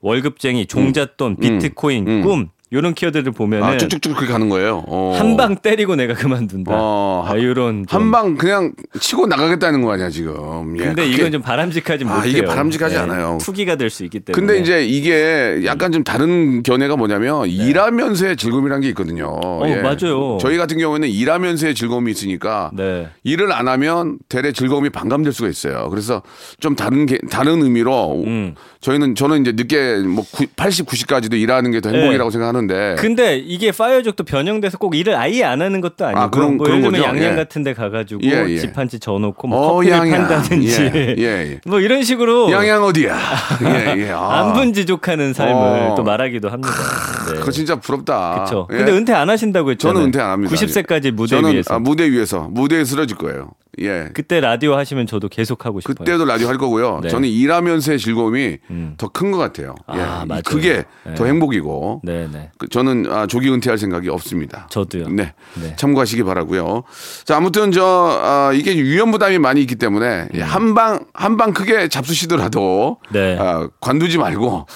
[0.00, 2.22] 월급쟁이, 종잣돈, 비트코인, 음.
[2.22, 4.84] 꿈 이런 키워드를 보면은 아 쭉쭉쭉 그렇게 가는 거예요.
[4.86, 5.16] 어.
[5.18, 6.70] 한방 때리고 내가 그만둔다.
[6.72, 10.76] 어, 아, 이런 좀- 한방 그냥 치고 나가겠다는 거 아니야 지금.
[10.78, 12.30] 예, 근데 그게- 이건 좀 바람직하지 아, 못해요.
[12.30, 13.38] 이게 바람직하지 않아요.
[13.40, 14.40] 투기가 될 수 있기 때문에.
[14.46, 19.40] 근데 이제 이게 약간 좀 다른 견해가 뭐냐면 일하면서의 즐거움이라는 게 있거든요.
[19.64, 19.70] 네.
[19.74, 19.78] 예.
[19.80, 20.38] 어, 맞아요.
[20.40, 23.08] 저희 같은 경우에는 일하면서의 즐거움이 있으니까 네.
[23.24, 25.88] 일을 안 하면 대래 즐거움이 반감될 수가 있어요.
[25.90, 26.22] 그래서
[26.60, 28.54] 좀 다른 게 다른 의미로 음.
[28.80, 30.24] 저희는 저는 이제 늦게 뭐
[30.56, 35.44] 80, 90까지도 일하는 게 더 행복이라고 생각하는 데 근데 이게 파이어족도 변형돼서 꼭 일을 아예
[35.44, 37.16] 안 하는 것도 아니고 아, 그런- 뭐 그런 예를 들면 거죠?
[37.22, 37.36] 양양 예.
[37.36, 38.58] 같은 데 가가지고 예, 예.
[38.58, 40.28] 집 한채 져놓고 뭐 어, 커피를 양양.
[40.28, 41.60] 판다든지 예, 예, 예.
[41.66, 43.16] 뭐 이런 식으로 양양 어디야?
[43.96, 44.10] 예, 예.
[44.10, 44.40] 아.
[44.40, 45.52] 안분지족하는 삶을
[45.90, 45.94] 어.
[45.96, 46.70] 또 말하기도 합니다.
[47.26, 47.38] 네.
[47.38, 48.34] 그거 진짜 부럽다.
[48.34, 48.68] 그렇죠.
[48.72, 48.76] 예.
[48.78, 49.94] 근데 은퇴 안 하신다고 했잖아요.
[49.94, 50.54] 저는 은퇴 안 합니다.
[50.54, 51.74] 90세까지 무대 저는 위에서.
[51.74, 53.50] 아, 무대 위에서 무대에 쓰러질 거예요.
[53.80, 54.08] 예.
[54.12, 55.94] 그때 라디오 하시면 저도 계속 하고 싶어요.
[55.94, 57.00] 그때도 라디오 할 거고요.
[57.02, 57.08] 네.
[57.08, 58.94] 저는 일하면서의 즐거움이 음.
[58.98, 59.74] 더큰 것 같아요.
[59.86, 60.26] 아, 예.
[60.26, 60.42] 맞아요.
[60.44, 61.14] 그게 네.
[61.14, 62.02] 더 행복이고.
[62.04, 62.50] 네네.
[62.58, 64.66] 그 저는 아, 조기 은퇴할 생각이 없습니다.
[64.70, 65.08] 저도요.
[65.10, 65.32] 네.
[65.54, 65.76] 네.
[65.76, 66.82] 참고하시기 바라고요.
[67.24, 67.84] 자, 아무튼 저
[68.22, 70.40] 아, 이게 위험 부담이 많이 있기 때문에 음.
[70.42, 73.38] 한방 한 방 크게 잡수시더라도 네.
[73.40, 74.66] 아, 관두지 말고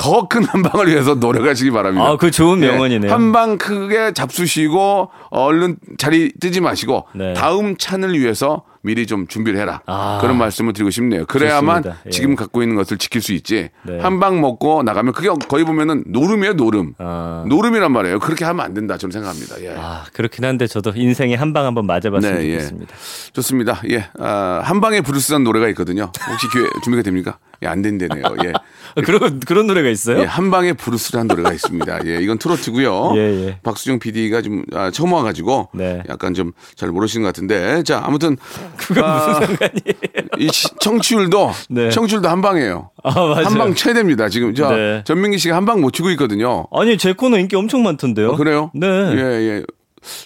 [0.00, 2.08] 더 큰 한 방을 위해서 노력하시기 바랍니다.
[2.08, 3.12] 아, 그 좋은 명언이네요.
[3.12, 7.34] 한방 크게 잡수시고 얼른 자리 뜨지 마시고 네.
[7.34, 9.82] 다음 찬을 위해서 미리 좀 준비를 해라.
[9.84, 10.16] 아.
[10.22, 11.26] 그런 말씀을 드리고 싶네요.
[11.26, 11.84] 그래야만.
[12.06, 12.10] 예.
[12.10, 13.68] 지금 갖고 있는 것을 지킬 수 있지.
[13.82, 13.98] 네.
[14.00, 16.94] 한방 먹고 나가면 그게 거의 보면은 노름이에요, 노름.
[16.96, 17.44] 아.
[17.46, 18.20] 노름이란 말이에요.
[18.20, 18.96] 그렇게 하면 안 된다.
[18.96, 19.60] 저는 생각합니다.
[19.62, 19.74] 예.
[19.76, 22.52] 아 그렇긴 한데 저도 인생에 한 방 한번 맞아봤으면 네, 예.
[22.54, 22.94] 좋겠습니다.
[23.34, 23.82] 좋습니다.
[23.90, 24.06] 예.
[24.18, 26.10] 아, 한 방에 브루스라는 노래가 있거든요.
[26.30, 27.36] 혹시 기회 준비가 됩니까?
[27.62, 28.22] 예, 안 된다네요.
[28.44, 28.52] 예.
[28.96, 30.20] 아, 그런 그런 노래가 있어요?
[30.20, 32.06] 예, 한 방에 브루스라는 노래가 있습니다.
[32.06, 33.12] 예, 이건 트로트고요.
[33.16, 33.58] 예, 예.
[33.62, 36.02] 박수정 PD가 좀 아, 처음 와가지고 네.
[36.08, 38.36] 약간 좀 잘 모르시는 것 같은데 자 아무튼
[38.76, 40.28] 그건 무슨 상관이에요?
[40.38, 41.90] 이 시- 청취율도 네.
[41.90, 42.90] 청취율도 한 방이에요.
[43.02, 43.44] 아 맞아요.
[43.46, 44.28] 한방 최대입니다.
[44.28, 45.02] 지금 저 네.
[45.04, 46.66] 전민기 씨가 한방 못 치고 있거든요.
[46.72, 48.32] 아니 제 코너 인기 엄청 많던데요.
[48.32, 48.70] 아, 그래요?
[48.74, 48.86] 네.
[48.86, 49.62] 예, 예.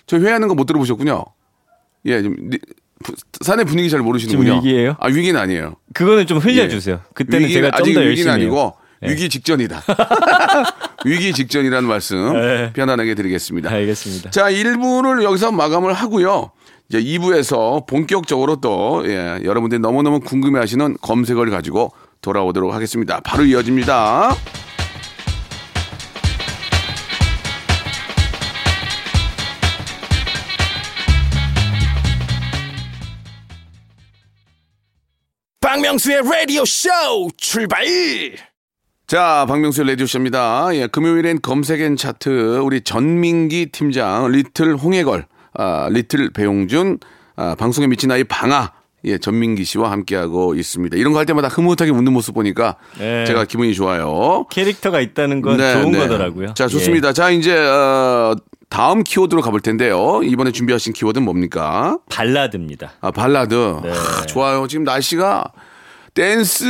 [0.06, 1.24] 저 회하는 거 못 들어보셨군요.
[2.06, 2.36] 예, 좀
[3.42, 4.54] 사내 분위기 잘 모르시는군요.
[4.54, 4.96] 지금 위기예요?
[5.00, 5.76] 아 위기는 아니에요.
[5.92, 7.00] 그거는 좀 흘려주세요.
[7.14, 8.34] 그때는 위기는- 제가 좀 아직 더 위기는 열심히 해요.
[8.34, 9.10] 아니고 예.
[9.10, 9.82] 위기 직전이다.
[11.04, 12.72] 위기 직전이라는 말씀 네.
[12.72, 13.70] 편안하게 드리겠습니다.
[13.70, 14.30] 알겠습니다.
[14.30, 16.50] 자, 1부를 여기서 마감을 하고요.
[16.88, 23.20] 이제 2부에서 본격적으로 또 예, 여러분들이 너무너무 궁금해하시는 검색어를 가지고 돌아오도록 하겠습니다.
[23.20, 24.34] 바로 이어집니다.
[35.74, 36.88] 박명수의 라디오 쇼
[37.36, 37.84] 출발
[39.08, 40.68] 자, 박명수 라디오쇼입니다.
[40.74, 47.00] 예, 금요일엔 검색엔 차트, 우리 전민기 팀장, little 홍혜걸, 아, little 배용준,
[47.34, 48.72] 아, 방송에 미친 아이 방아,
[49.06, 50.96] 예, 전민기 씨와 함께하고 있습니다.
[50.96, 53.24] 이런 거 할 때마다 흐뭇하게 웃는 모습 보니까 네.
[53.26, 54.46] 제가 기분이 좋아요.
[54.52, 55.98] 캐릭터가 있다는 건 네, 좋은 네.
[55.98, 56.54] 거더라고요.
[56.54, 57.12] 자, 좋습니다.
[57.12, 58.36] 자, 이제, 어,
[58.74, 60.20] 다음 키워드로 가볼 텐데요.
[60.24, 61.96] 이번에 준비하신 키워드는 뭡니까?
[61.96, 62.94] 예, 발라드입니다.
[63.00, 63.54] 아, 발라드.
[63.84, 63.92] 네.
[63.92, 64.66] 아, 좋아요.
[64.66, 65.44] 지금 날씨가
[66.12, 66.64] 댄스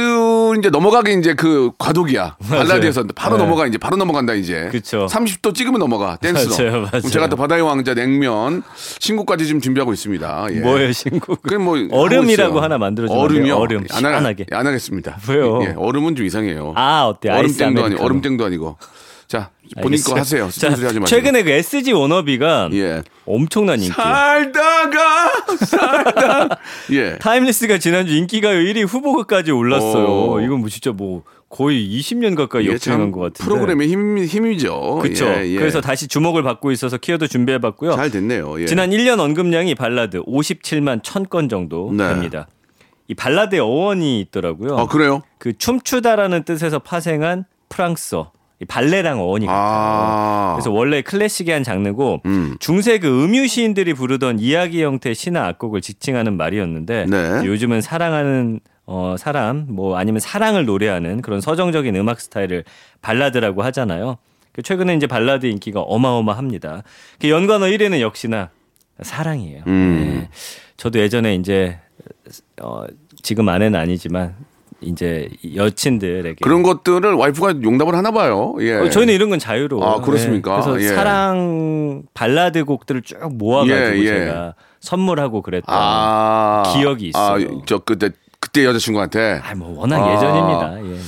[0.58, 2.36] 이제 넘어가기 이제 그 과도기야.
[2.46, 3.44] 발라드에서 바로 네.
[3.44, 4.68] 넘어가 이제 바로 넘어간다 이제.
[4.70, 5.06] 그쵸.
[5.06, 6.54] 30도 찍으면 넘어가 댄스로.
[6.54, 6.90] 맞아요, 맞아요.
[6.90, 8.62] 그럼 제가 또 바다의 왕자 냉면
[8.98, 10.48] 신곡까지 지금 준비하고 있습니다.
[10.50, 10.60] 예.
[10.60, 11.40] 뭐예요, 신곡?
[11.40, 12.60] 그건 뭐 얼음이라고.
[12.60, 13.56] 하나 만들어주면 안 얼음이요?
[13.56, 14.44] 얼음, 안, 하, 시원하게.
[14.52, 15.16] 안 하겠습니다.
[15.26, 15.62] 왜요?
[15.62, 16.74] 예, 얼음은 좀 이상해요.
[16.76, 17.30] 아, 어때?
[17.30, 18.04] 얼음땡도 아니고.
[18.04, 18.76] 얼음땡도 아니고.
[19.34, 20.44] 자 본인 거 알겠어요.
[20.44, 20.44] 하세요.
[20.50, 21.06] 자, 쓴소리 하지 마시고.
[21.06, 23.02] 최근에 그 SG 워너비가 예.
[23.26, 23.88] 엄청난 인기.
[23.92, 25.30] 살다가
[25.66, 26.48] 살다.
[26.92, 27.18] 예.
[27.18, 30.06] Timeless가 지난주 인기가요 1위 후보까지 올랐어요.
[30.06, 30.40] 오.
[30.40, 33.44] 이건 뭐 진짜 뭐 거의 20년 가까이 역주행한 참것 같은데.
[33.44, 34.98] 프로그램의 힘, 힘이죠.
[35.00, 35.26] 그렇죠.
[35.26, 35.56] 예, 예.
[35.56, 37.94] 그래서 다시 주목을 받고 있어서 키워드 준비해봤고요.
[37.96, 38.60] 잘 됐네요.
[38.60, 38.66] 예.
[38.66, 42.08] 지난 1년 언급량이 발라드 57만 1000건 정도 네.
[42.08, 42.48] 됩니다.
[43.06, 44.76] 이 발라드의 어원이 있더라고요.
[44.78, 45.22] 아 그래요?
[45.38, 48.32] 그 춤추다라는 뜻에서 파생한 프랑스어.
[48.60, 49.62] 이 발레랑 어원이 같아요.
[49.64, 50.52] 아.
[50.54, 52.56] 그래서 원래 클래식의 한 장르고 음.
[52.60, 57.44] 중세 그 음유 시인들이 부르던 이야기 형태 시나 악곡을 지칭하는 말이었는데 네.
[57.44, 62.64] 요즘은 사랑하는 어 사람 뭐 아니면 사랑을 노래하는 그런 서정적인 음악 스타일을
[63.02, 64.18] 발라드라고 하잖아요.
[64.52, 66.84] 그 최근에 이제 발라드 인기가 어마어마합니다.
[67.18, 68.50] 그 연관어 1위는 역시나
[69.02, 69.64] 사랑이에요.
[69.66, 70.20] 음.
[70.20, 70.28] 네.
[70.76, 71.78] 저도 예전에 이제
[72.62, 72.84] 어
[73.20, 74.36] 지금 아내는 아니지만
[74.84, 78.54] 이제 여친들에게 그런 것들을 와이프가 용납을 하나 봐요.
[78.60, 78.74] 예.
[78.74, 79.88] 어, 저희는 이런 건 자유로워요.
[79.88, 80.56] 아, 그렇습니까?
[80.58, 80.62] 네.
[80.62, 80.94] 그래서 예.
[80.94, 84.06] 사랑 발라드 곡들을 쭉 모아가지고 예, 예.
[84.06, 85.74] 제가 선물하고 그랬던.
[85.74, 86.62] 아.
[86.74, 87.46] 기억이 있어요.
[87.46, 90.14] 아, 저 그때 그때 여자친구한테 아, 뭐 워낙 아.
[90.14, 90.84] 예전입니다.
[90.84, 91.00] 예, 예.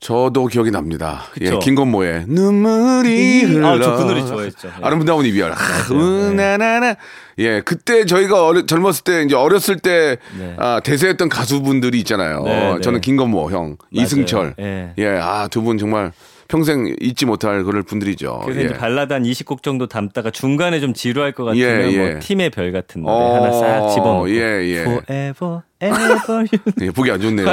[0.00, 1.24] 저도 기억이 납니다.
[1.32, 1.54] 그쵸?
[1.54, 3.68] 예, 김건모의 눈물이 흘러.
[3.68, 4.68] 아, 저 그 노래 좋아했죠.
[4.68, 4.72] 예.
[4.82, 5.52] 아름다운 이별.
[5.52, 6.02] 아, 맞아요.
[6.30, 6.96] 우나나나.
[7.38, 10.54] 예, 그때 저희가 어려, 젊었을 때 이제 어렸을 때 네.
[10.58, 12.42] 아, 대세했던 가수분들이 있잖아요.
[12.44, 12.80] 네, 네.
[12.80, 14.54] 저는 김건모 형, 이승철.
[14.58, 14.94] 예.
[14.96, 16.12] 예, 아, 두 분 정말
[16.48, 18.40] 평생 잊지 못할 그럴 분들이죠.
[18.44, 18.64] 그래서 예.
[18.64, 22.10] 이제 발라드 한 20곡 정도 담다가 중간에 좀 지루할 것 같으면 예, 예.
[22.12, 24.34] 뭐 팀의 별 같은 노래 어, 하나 싹 집어넣고 예,
[24.64, 24.76] 예.
[24.80, 25.60] Forever.
[25.82, 27.46] 예, 보기 안 좋네요.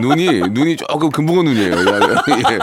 [0.00, 1.72] 눈이 눈이 조금 금붕어 눈이에요.
[1.72, 2.58] 예,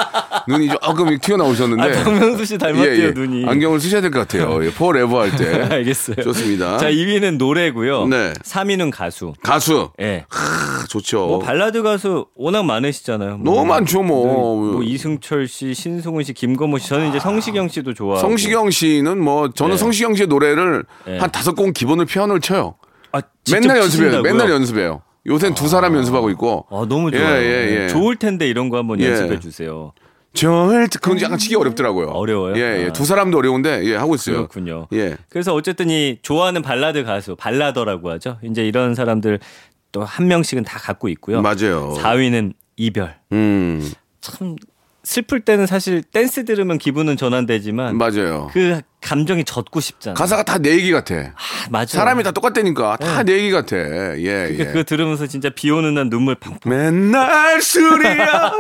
[0.48, 2.00] 눈이 조금 튀어나오셨는데.
[2.00, 3.44] 아, 박명수 씨 닮았대요, 눈이.
[3.44, 4.64] 예, 안경을 쓰셔야 될 것 같아요.
[4.66, 5.64] 예, forever 할 때.
[5.70, 6.16] 알겠어요.
[6.24, 6.78] 좋습니다.
[6.78, 8.08] 자, 2위는 노래고요.
[8.08, 8.34] 네.
[8.44, 9.34] 3위는 가수.
[9.44, 9.90] 가수.
[10.02, 10.26] 예.
[10.30, 11.28] 아, 좋죠.
[11.28, 13.38] 뭐 발라드 가수 워낙 많으시잖아요.
[13.38, 14.56] 뭐, 너무 많죠, 뭐.
[14.72, 18.22] 뭐 이승철 씨, 신승훈 씨, 김건모 씨, 저는 이제 성시경 씨도 좋아하고.
[18.28, 19.78] 성시경 씨는 뭐 저는 네.
[19.78, 21.20] 성시경 씨의 노래를 네.
[21.20, 22.76] 한 다섯 곡 기본을 피아노를 쳐요.
[23.18, 24.22] 아, 맨날 연습해요.
[24.22, 25.02] 맨날 연습해요.
[25.28, 26.66] 요새는 두 사람 연습하고 있고.
[26.70, 27.42] 아, 너무 예, 좋아요.
[27.42, 27.88] 예, 예.
[27.88, 29.10] 좋을 텐데 이런 거 한번 예.
[29.10, 29.92] 연습해 주세요.
[30.34, 32.08] 절 그건 약간 치기 어렵더라고요.
[32.10, 32.56] 어려워요?
[32.58, 32.88] 예, 예.
[32.90, 32.94] 아.
[32.94, 34.36] 두 사람도 어려운데 예, 하고 있어요.
[34.36, 34.88] 그렇군요.
[34.94, 35.16] 예.
[35.30, 38.38] 그래서 어쨌든 이 좋아하는 발라드 가수, 발라더라고 하죠.
[38.44, 39.40] 이제 이런 사람들
[39.94, 41.42] 또 한 명씩은 다 갖고 있고요.
[41.42, 41.96] 맞아요.
[41.98, 43.16] 4위는 이별.
[43.32, 43.90] 음.
[44.20, 44.58] 참
[45.06, 48.50] 슬플 때는 사실 댄스 들으면 기분은 전환되지만 맞아요.
[48.52, 50.14] 그 감정이 젖고 싶잖아.
[50.16, 51.16] 가사가 다 내 얘기 같아.
[51.16, 51.98] 아, 맞아.
[52.00, 52.98] 사람이 다 똑같다니까.
[52.98, 53.76] 다 내 얘기 같아.
[53.78, 54.66] 예, 그러니까 예.
[54.68, 56.60] 그거 들으면서 진짜 비 오는 날 눈물 팡팡.
[56.72, 58.52] 맨날 술이야.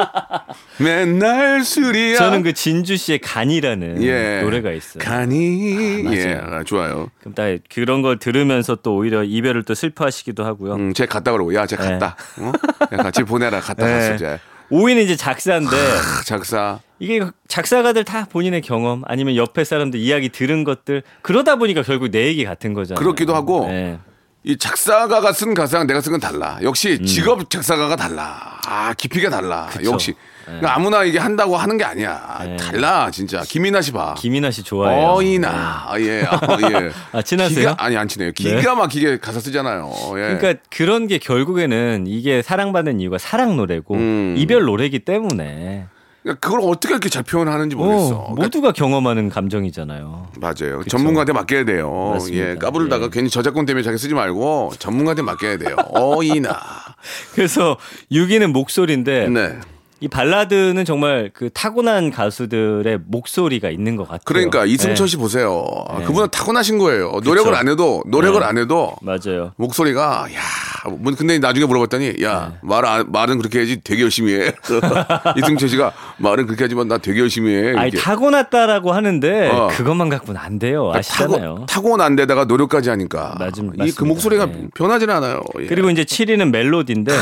[0.79, 2.17] 맨날 술이야.
[2.17, 4.41] 저는 그 진주 씨의 간이라는 예.
[4.43, 5.03] 노래가 있어요.
[5.03, 6.39] 간이 아, 예.
[6.41, 7.09] 아, 좋아요.
[7.19, 10.75] 그럼 딱 그런 걸 들으면서 또 오히려 이별을 또 슬퍼하시기도 하고요.
[10.75, 11.83] 음, 쟤 갔다 그러고 야, 쟤 네.
[11.91, 12.15] 갔다.
[12.39, 12.51] 어?
[12.93, 13.59] 야, 같이 보내라.
[13.61, 13.93] 갔다 네.
[13.93, 14.39] 갔어, 쟤.
[14.71, 16.79] 5위는 이제 작사인데 아, 작사.
[16.99, 22.25] 이게 작사가들 다 본인의 경험 아니면 옆에 사람들 이야기 들은 것들 그러다 보니까 결국 내
[22.27, 22.99] 얘기 같은 거잖아요.
[22.99, 23.99] 그렇기도 하고 네.
[24.43, 26.57] 이 작사가가 쓴 가사랑 내가 쓴 건 달라.
[26.61, 28.59] 역시 직업 작사가가 달라.
[28.65, 29.65] 아 깊이가 달라.
[29.65, 29.77] 음.
[29.77, 29.91] 그쵸.
[29.91, 30.13] 역시
[30.45, 32.39] 그러니까 아무나 이게 한다고 하는 게 아니야.
[32.45, 32.57] 네.
[32.57, 33.41] 달라 진짜.
[33.41, 34.13] 김이나 씨 봐.
[34.17, 35.07] 김이나 씨 좋아해요.
[35.09, 36.91] 어이나 아, 예, 아, 예.
[37.11, 37.59] 아, 친하세요?
[37.71, 38.31] 기가, 아니 안 친해요.
[38.31, 39.91] 기가 막히게 가사 쓰잖아요.
[40.17, 40.37] 예.
[40.37, 44.35] 그러니까 그런 게 결국에는 이게 사랑받는 이유가 사랑 노래고 음.
[44.37, 45.87] 이별 노래기 때문에
[46.25, 48.15] 그러니까 그걸 어떻게 이렇게 잘 표현하는지 모르겠어.
[48.15, 50.29] 어, 그러니까 모두가 경험하는 감정이잖아요.
[50.39, 50.83] 맞아요.
[50.87, 52.11] 전문가한테 맡겨야 돼요.
[52.13, 52.49] 맞습니다.
[52.49, 53.09] 예, 까부르다가 예.
[53.11, 55.75] 괜히 저작권 때문에 자기 쓰지 말고 전문가한테 맡겨야 돼요.
[55.91, 56.59] 어이나.
[57.35, 57.77] 그래서
[58.11, 59.59] 6위는 목소리인데 네.
[60.01, 64.19] 이 발라드는 정말 그 타고난 가수들의 목소리가 있는 것 같아요.
[64.25, 65.09] 그러니까 이승철 네.
[65.09, 65.65] 씨 보세요.
[65.97, 66.03] 네.
[66.05, 67.19] 그분은 타고나신 거예요.
[67.23, 68.45] 노력을 안 해도 노력을 네.
[68.45, 69.53] 안 해도 맞아요.
[69.55, 72.57] 목소리가 야, 뭐 근데 나중에 물어봤더니 야, 네.
[72.61, 74.51] 말 안- 말은 그렇게 해야지 되게 열심히 해.
[75.37, 77.73] 이승철 씨가 말은 그렇게 하지만 나 되게 열심히 해.
[77.77, 77.91] 아니.
[77.91, 79.67] 타고났다라고 하는데 어.
[79.71, 80.91] 그것만 갖고는 안 돼요.
[80.93, 81.65] 아시잖아요.
[81.69, 84.03] 타고 타고난 데다가 노력까지 하니까 맞음- 이 그.
[84.03, 84.67] 목소리가 네.
[84.75, 85.41] 변하진 않아요.
[85.61, 85.65] 예.
[85.67, 87.13] 그리고 이제 7위는 멜로디인데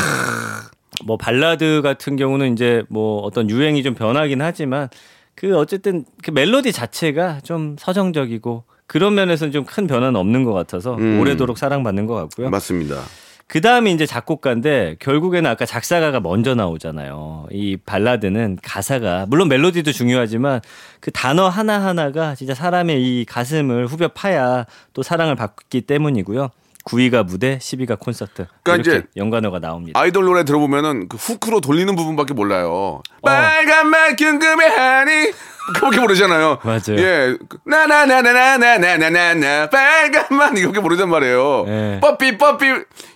[1.06, 4.90] 뭐 발라드 같은 경우는 이제 뭐 어떤 유행이 좀 변하긴 하지만
[5.36, 10.96] 그 어쨌든 그 멜로디 자체가 좀 서정적이고 그런 면에서는 좀 큰 변화는 없는 것 같아서
[10.96, 11.20] 음.
[11.20, 12.50] 오래도록 사랑받는 것 같고요.
[12.50, 13.02] 맞습니다.
[13.48, 17.48] 그 다음에 이제 작곡가인데 결국에는 아까 작사가가 먼저 나오잖아요.
[17.52, 20.62] 이 발라드는 가사가 물론 멜로디도 중요하지만
[21.00, 26.50] 그 단어 하나 하나가 진짜 사람의 이 가슴을 후벼 파야 또 사랑을 받기 때문이고요.
[26.86, 28.48] 9위가 무대, 10위가 콘서트.
[28.64, 30.00] 그러니까 이제 연관어가 나옵니다.
[30.00, 32.70] 아이돌 노래 들어보면은 그 후크로 돌리는 부분밖에 몰라요.
[32.72, 33.02] 어.
[33.24, 35.32] 빨간맛 궁금해 하니
[35.76, 36.60] 그렇게 부르잖아요.
[36.64, 36.98] 맞아요.
[36.98, 37.38] 예.
[37.66, 41.64] 나나나나나나나나나 빨간맛 이렇게 부르단 말이에요.
[41.68, 42.00] 예.
[42.02, 42.66] 뽀삐 뽀삐.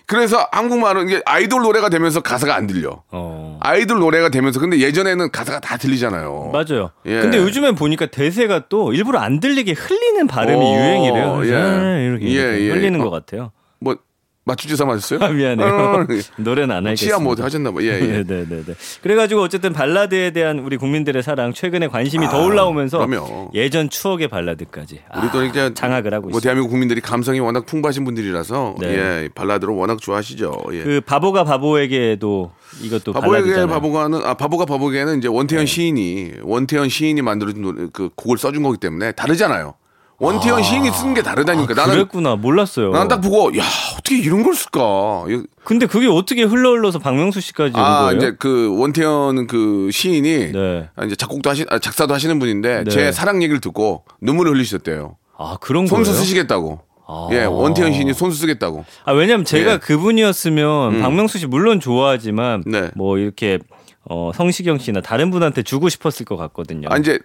[0.06, 3.02] 그래서 한국말은 이게 아이돌 노래가 되면서 가사가 안 들려.
[3.10, 3.58] 어.
[3.60, 6.52] 아이돌 노래가 되면서 근데 예전에는 가사가 다 들리잖아요.
[6.54, 6.90] 맞아요.
[7.04, 7.20] 예.
[7.20, 11.42] 근데 요즘엔 보니까 대세가 또 일부러 안 들리게 흘리는 발음이 어, 유행이래요.
[11.44, 11.50] 예.
[11.50, 12.04] 예.
[12.06, 12.70] 이렇게, 예, 이렇게 예.
[12.70, 13.04] 흘리는 어.
[13.04, 13.52] 것 같아요.
[14.48, 15.20] 뭐 맞추지사 맞았어요?
[15.22, 15.68] 아, 미안해요.
[15.68, 16.06] 어,
[16.38, 16.94] 노래는 안 하겠습니다.
[17.16, 17.82] 치아 뭐 하셨나 봐.
[17.82, 18.22] 예, 예.
[18.24, 18.74] 네 네 네.
[19.02, 23.50] 그래가지고 어쨌든 발라드에 대한 우리 국민들의 사랑 최근에 관심이 더 올라오면서 아, 그럼요.
[23.54, 26.40] 예전 추억의 발라드까지 우리도 아, 이제 장악을 하고 뭐 있습니다.
[26.42, 28.86] 대한민국 국민들이 감성이 워낙 풍부하신 분들이라서 네.
[29.24, 30.52] 예, 발라드로 워낙 좋아하시죠.
[30.72, 30.82] 예.
[30.82, 32.50] 그 바보가 바보에게도
[32.82, 33.66] 이것도 바보에게.
[33.66, 38.78] 바보가는 아 바보가 바보에게는 이제 원태현 시인이 원태현 시인이 만들어준 노래, 그 곡을 써준 거기
[38.78, 39.74] 때문에 다르잖아요.
[40.20, 41.72] 원태현 시인이 쓴 게 다르다니까.
[41.74, 42.90] 아, 나는 그랬구나 몰랐어요.
[42.90, 43.62] 나는 딱 보고 야
[43.96, 45.24] 어떻게 이런 걸 쓸까?
[45.64, 48.16] 근데 그게 어떻게 흘러 흘러서 박명수 씨까지 온아 거예요?
[48.16, 50.88] 이제 그 원태현 그 시인이 네.
[50.96, 52.90] 아, 이제 작곡도 하시 아, 작사도 하시는 분인데 네.
[52.90, 55.16] 제 사랑 얘기를 듣고 눈물을 흘리셨대요.
[55.36, 56.24] 아 그런 손수 거예요?
[56.24, 56.80] 쓰시겠다고.
[57.06, 57.28] 아.
[57.30, 58.84] 예, 원태현 시인이 손수 쓰겠다고.
[59.04, 59.78] 아 왜냐면 제가 예.
[59.78, 62.90] 그분이었으면 박명수 씨 물론 좋아하지만 네.
[62.96, 63.60] 뭐 이렇게
[64.10, 66.88] 어, 성시경 씨나 다른 분한테 주고 싶었을 것 같거든요.
[66.90, 67.18] 아 이제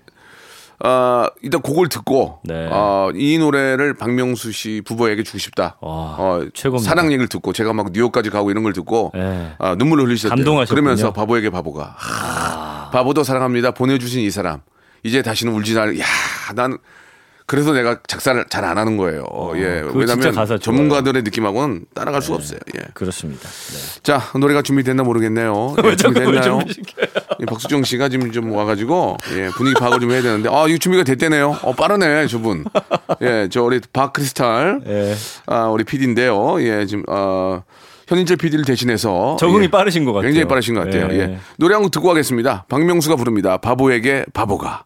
[0.79, 2.67] 아 일단 곡을 듣고 네.
[2.71, 5.77] 아, 이 노래를 박명수 씨 부부에게 주고 싶다.
[5.81, 6.89] 와, 어, 최고입니다.
[6.89, 9.53] 사랑 얘기를 듣고 제가 막 뉴욕까지 가고 이런 걸 듣고 네.
[9.59, 10.35] 아, 눈물을 흘리셨대요.
[10.35, 10.75] 감동하셨군요.
[10.75, 13.71] 그러면서 바보에게 바보가 하, 바보도 사랑합니다.
[13.71, 14.61] 보내주신 이 사람
[15.03, 15.95] 이제 다시는 울지 날.
[16.49, 16.77] 야난
[17.45, 19.25] 그래서 내가 작사를 잘 안 하는 거예요.
[19.55, 20.57] 예, 어, 가사 좋아요.
[20.59, 22.59] 전문가들의 느낌하고는 따라갈 수가 없어요.
[22.77, 22.81] 예.
[22.93, 23.47] 그렇습니다.
[23.49, 24.01] 네.
[24.01, 25.75] 자 노래가 준비됐나 모르겠네요.
[25.83, 26.59] 예, 준비됐나요?
[27.39, 31.03] 이 박수정 씨가 지금 좀 와가지고 예, 분위기 파악을 좀 해야 되는데 아 이거 준비가
[31.03, 31.59] 됐대네요.
[31.63, 32.63] 어 빠르네 저분.
[33.21, 35.15] 예, 저 우리 박크리스탈 예.
[35.45, 36.61] 아 우리 PD인데요.
[36.61, 37.63] 예, 지금 어
[38.07, 40.29] 현인철 PD를 대신해서 적응이 예, 빠르신 것 같아요.
[40.29, 41.07] 굉장히 빠르신 것 같아요.
[41.11, 41.19] 예.
[41.19, 41.37] 예.
[41.57, 42.65] 노래 한 곡 듣고 가겠습니다.
[42.69, 43.57] 박명수가 부릅니다.
[43.57, 44.85] 바보에게 바보가.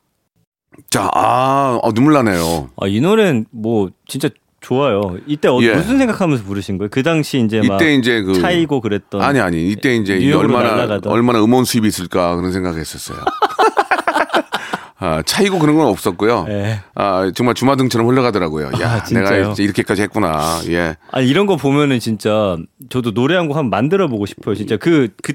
[0.89, 2.69] 자, 아, 어, 눈물 나네요.
[2.79, 4.29] 아, 이 노래는 뭐 진짜
[4.61, 5.17] 좋아요.
[5.27, 5.73] 이때 어, 예.
[5.75, 6.89] 무슨 생각하면서 부르신 거예요?
[6.91, 11.11] 그 당시 이제 막 이때 이제 그 차이고 그랬던 아니 아니 이때 이제 얼마나 날아가던.
[11.11, 13.17] 얼마나 음원 수입이 있을까 그런 생각했었어요.
[14.99, 16.47] 아, 차이고 그런 건 없었고요.
[16.49, 16.79] 예.
[16.95, 18.71] 아, 정말 주마등처럼 흘러가더라고요.
[18.81, 19.03] 야, 아?
[19.03, 20.59] 내가 이렇게까지 했구나.
[20.69, 20.95] 예.
[21.11, 22.57] 아니 이런 거 보면은 진짜
[22.89, 24.55] 저도 노래 한 곡 한번 만들어 보고 싶어요.
[24.55, 25.33] 진짜 그 그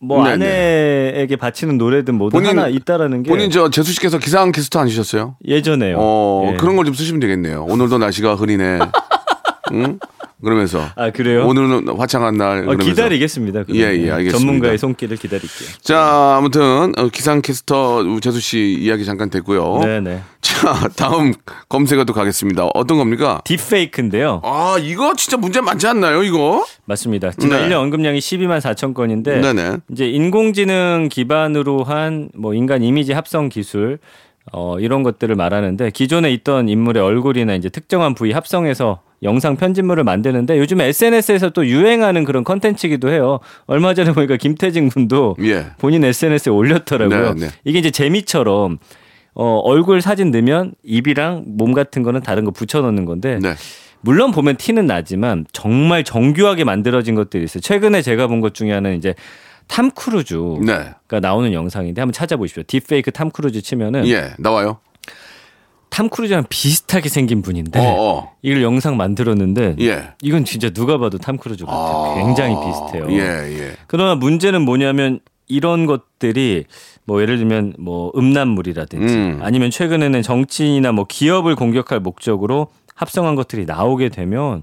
[0.00, 4.52] 뭐 네, 아내에게 바치는 노래든 뭐든 본인- 하나 있다라는 게 본인 저 재수 씨께서 기상
[4.52, 5.36] 캐스터 아니셨어요?
[5.46, 5.96] 예전에요.
[5.98, 6.56] 어, 예.
[6.56, 7.64] 그런 걸 좀 쓰시면 되겠네요.
[7.68, 8.78] 오늘도 날씨가 흐리네.
[9.72, 9.98] 응?
[10.42, 11.46] 그러면서 아 그래요?
[11.46, 12.68] 오늘은 화창한 날.
[12.68, 12.76] 어.
[12.76, 13.64] 기다리겠습니다.
[13.64, 13.76] 그러면.
[13.76, 14.38] 예, 예, 알겠습니다.
[14.38, 15.68] 전문가의 손길을 기다릴게요.
[15.80, 19.80] 자, 아무튼 어, 기상 캐스터 재수 씨 이야기 잠깐 됐고요.
[19.82, 20.20] 네네.
[20.40, 21.34] 자, 다음
[21.68, 22.66] 검색어도 가겠습니다.
[22.74, 23.40] 어떤 겁니까?
[23.44, 24.40] 딥페이크인데요.
[24.44, 26.64] 아, 이거 진짜 문제 많지 않나요, 이거?
[26.84, 27.32] 맞습니다.
[27.32, 27.68] 지난 네.
[27.68, 29.78] 1년 언급량이 12만 4천 건인데 네네.
[29.90, 33.98] 이제 인공지능 기반으로 한 뭐 인간 이미지 합성 기술
[34.52, 40.58] 어 이런 것들을 말하는데 기존에 있던 인물의 얼굴이나 이제 특정한 부위 합성해서 영상 편집물을 만드는데
[40.58, 43.40] 요즘에 SNS에서 또 유행하는 그런 컨텐츠기도 해요.
[43.66, 45.66] 얼마 전에 보니까 김태진 군도 예.
[45.78, 47.34] 본인 SNS에 올렸더라고요.
[47.34, 47.52] 네, 네.
[47.64, 48.78] 이게 이제 재미처럼
[49.34, 53.54] 어 얼굴 사진 넣으면 입이랑 몸 같은 거는 다른 거 붙여 넣는 건데 네.
[54.00, 57.60] 물론 보면 티는 나지만 정말 정교하게 만들어진 것들이 있어요.
[57.60, 59.14] 최근에 제가 본 것 중에 하나는 이제
[59.66, 61.18] 탐 크루즈가 네.
[61.20, 62.62] 나오는 영상인데 한번 찾아보십시오.
[62.66, 64.78] 딥페이크 탐 크루즈 치면은 예, 나와요.
[65.98, 68.32] 탐 크루즈랑 비슷하게 생긴 분인데 어, 어.
[68.42, 70.10] 이걸 영상 만들었는데 예.
[70.22, 72.24] 이건 진짜 누가 봐도 탐 크루즈 같아요.
[72.24, 73.08] 굉장히 비슷해요.
[73.10, 73.72] 예, 예.
[73.88, 76.66] 그러나 문제는 뭐냐면 이런 것들이
[77.04, 79.40] 뭐 예를 들면 뭐 음란물이라든지 음.
[79.42, 84.62] 아니면 최근에는 정치인이나 뭐 기업을 공격할 목적으로 합성한 것들이 나오게 되면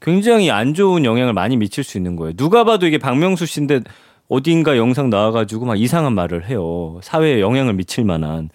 [0.00, 2.32] 굉장히 안 좋은 영향을 많이 미칠 수 있는 거예요.
[2.32, 3.80] 누가 봐도 이게 박명수 씨인데
[4.26, 6.98] 어딘가 영상 나와가지고 막 이상한 말을 해요.
[7.02, 8.48] 사회에 영향을 미칠 만한.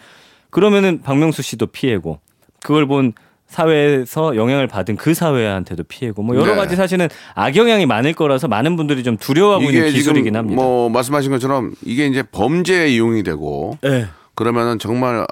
[0.58, 2.20] 그러면은 박명수 씨도 피해고
[2.64, 3.14] 그걸 본
[3.46, 6.56] 사회에서 영향을 받은 그 사회한테도 피해고 뭐 여러 네.
[6.56, 10.60] 가지 사실은 악영향이 많을 거라서 많은 분들이 좀 두려워하고 있는 기술이긴 합니다.
[10.60, 14.08] 뭐 말씀하신 것처럼 이게 이제 범죄에 이용이 되고 네.
[14.34, 15.28] 그러면은 정말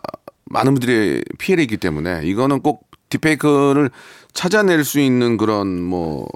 [0.46, 3.90] 많은 분들이 피해를 입기 때문에 이거는 꼭 딥페이크를
[4.32, 6.28] 찾아낼 수 있는 그런 뭐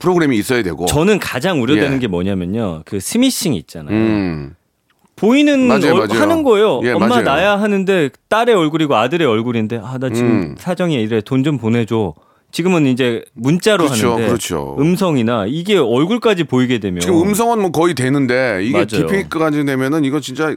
[0.00, 0.86] 프로그램이 있어야 되고.
[0.86, 1.98] 저는 가장 우려되는 예.
[2.00, 2.82] 게 뭐냐면요.
[2.84, 3.94] 그 스미싱 있잖아요.
[3.94, 4.56] 음.
[5.16, 6.20] 보이는 맞아요, 얼- 맞아요.
[6.20, 6.80] 하는 거예요.
[6.84, 7.22] 예, 엄마 맞아요.
[7.24, 10.54] 나야 하는데 딸의 얼굴이고 아들의 얼굴인데 아 나 지금 음.
[10.58, 12.14] 사정이 이래 돈 좀 보내줘.
[12.52, 14.76] 지금은 이제 문자로 그렇죠, 하는데 그렇죠.
[14.78, 18.86] 음성이나 이게 얼굴까지 보이게 되면 지금 음성은 뭐 거의 되는데 이게.
[18.86, 20.54] 디페이크가 되면은 이거 진짜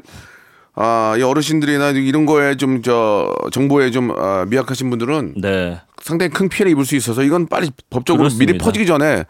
[0.75, 5.79] 아, 이 어르신들이나 이런 거에 좀 저 정보에 좀 아, 미약하신 분들은 네.
[6.09, 8.51] 상당히 큰 피해를 입을 수 있어서 이건 빨리 법적으로 그렇습니다.
[8.51, 9.25] 미리 퍼지기 전에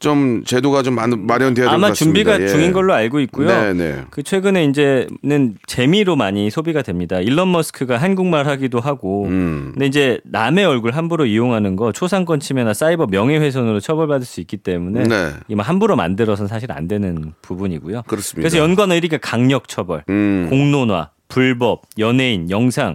[0.00, 1.94] 좀 제도가 좀 마- 마련돼야 될것 아마 같습니다.
[1.94, 2.48] 준비가 예.
[2.48, 3.46] 중인 걸로 알고 있고요.
[3.48, 4.02] 네, 네.
[4.10, 7.20] 그 최근에 이제는 재미로 많이 소비가 됩니다.
[7.20, 9.70] 일론 머스크가 한국말 하기도 하고, 음.
[9.74, 15.04] 근데 이제 남의 얼굴 함부로 이용하는 거 초상권 침해나 사이버 명예훼손으로 처벌받을 수 있기 때문에
[15.04, 15.30] 네.
[15.48, 18.02] 이만 함부로 만들어서는 사실 안 되는 부분이고요.
[18.06, 18.40] 그렇습니다.
[18.48, 20.46] 그래서 연관 의리가 강력 처벌, 음.
[20.50, 22.94] 공론화, 불법, 연예인, 영상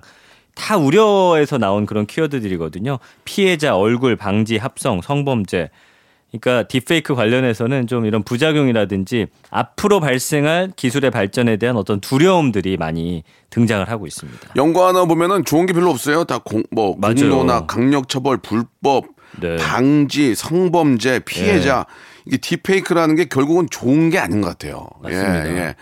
[0.55, 2.99] 다 우려에서 나온 그런 키워드들이거든요.
[3.25, 5.69] 피해자 얼굴 방지 합성 성범죄.
[6.31, 13.87] 그러니까 딥페이크 관련해서는 좀 이런 부작용이라든지 앞으로 발생할 기술의 발전에 대한 어떤 두려움들이 많이 등장을
[13.87, 14.49] 하고 있습니다.
[14.55, 16.23] 연구 하나 보면은 좋은 게 별로 없어요.
[16.23, 17.15] 다 공, 뭐, 맞아요.
[17.15, 19.05] 공론화, 강력 처벌, 불법,
[19.39, 19.57] 네.
[19.57, 21.85] 방지, 성범죄, 피해자.
[22.25, 24.87] 이게 디페이크라는 게 결국은 좋은 게 아닌 것 같아요.
[25.01, 25.49] 맞습니다.
[25.49, 25.75] 예, 예.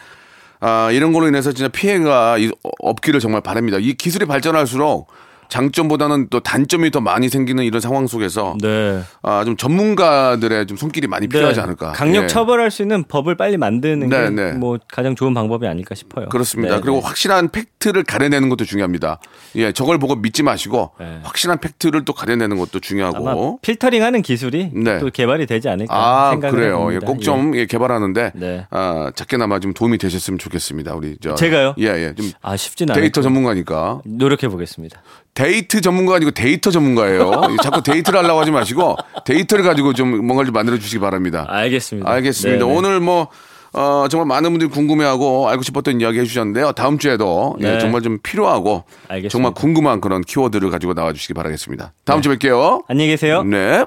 [0.61, 3.77] 아, 이런 걸로 인해서 진짜 피해가 이- 없기를 정말 바랍니다.
[3.79, 5.07] 이 기술이 발전할수록
[5.51, 9.01] 장점보다는 또 단점이 더 많이 생기는 이런 상황 속에서 네.
[9.21, 11.63] 아, 좀 전문가들의 좀 손길이 많이 필요하지 네.
[11.63, 11.91] 않을까.
[11.91, 12.27] 강력 예.
[12.27, 14.51] 처벌할 수 있는 법을 빨리 만드는 네, 게 네.
[14.53, 16.29] 뭐 가장 좋은 방법이 아닐까 싶어요.
[16.29, 16.75] 그렇습니다.
[16.75, 17.03] 네, 그리고 네.
[17.05, 19.19] 확실한 팩트를 가려내는 것도 중요합니다.
[19.57, 21.19] 예, 저걸 보고 믿지 마시고 네.
[21.23, 23.59] 확실한 팩트를 또 가려내는 것도 중요하고.
[23.61, 24.99] 필터링하는 기술이 네.
[24.99, 26.87] 또 개발이 되지 않을까 아, 생각을 그래요.
[26.91, 27.07] 예, 해봅니다.
[27.07, 28.65] 꼭좀 예, 개발하는데 네.
[28.69, 30.95] 아, 작게나마 좀 도움이 되셨으면 좋겠습니다.
[30.95, 31.75] 우리 저 제가요?
[31.77, 32.13] 예, 예.
[32.15, 33.01] 좀 아 쉽진 않아요.
[33.01, 34.01] 데이터 전문가니까.
[34.05, 35.01] 노력해 보겠습니다.
[35.33, 37.31] 데이트 전문가 아니고 데이터 전문가예요.
[37.63, 41.45] 자꾸 데이트를 하려고 하지 마시고 데이터를 가지고 좀 뭔가를 좀 만들어 주시기 바랍니다.
[41.47, 42.09] 알겠습니다.
[42.09, 42.65] 알겠습니다.
[42.65, 42.77] 네네.
[42.77, 43.27] 오늘 뭐
[43.73, 46.73] 어, 정말 많은 분들이 궁금해하고 알고 싶었던 이야기 해주셨는데요.
[46.73, 47.79] 다음 주에도 예, 네.
[47.79, 49.29] 정말 좀 필요하고 알겠습니다.
[49.31, 51.93] 정말 궁금한 그런 키워드를 가지고 나와주시기 바라겠습니다.
[52.03, 52.83] 다음 주에 뵐게요.
[52.89, 53.43] 안녕히 계세요.
[53.43, 53.85] 네.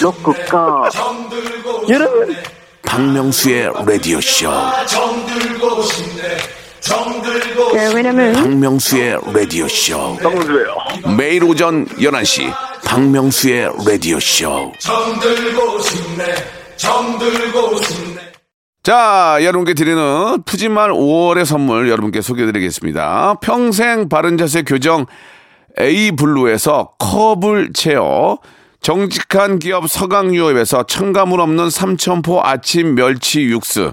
[0.00, 0.90] 로쿠가
[1.88, 2.36] 여러분
[2.82, 4.50] 박명수의 라디오 쇼.
[7.72, 10.16] 네, 왜냐면 박명수의 라디오 쇼.
[10.22, 10.76] 박명수예요.
[11.16, 12.52] 매일 오전 11시
[12.84, 14.70] 박명수의 라디오 쇼.
[18.82, 23.36] 자, 여러분께 드리는 푸짐한 5월의 선물 여러분께 소개해드리겠습니다.
[23.40, 25.06] 평생 바른 자세 교정
[25.80, 28.40] A 블루에서 컵을 채워
[28.82, 33.92] 정직한 기업 서강유업에서 첨가물 없는 삼천포 아침 멸치 육수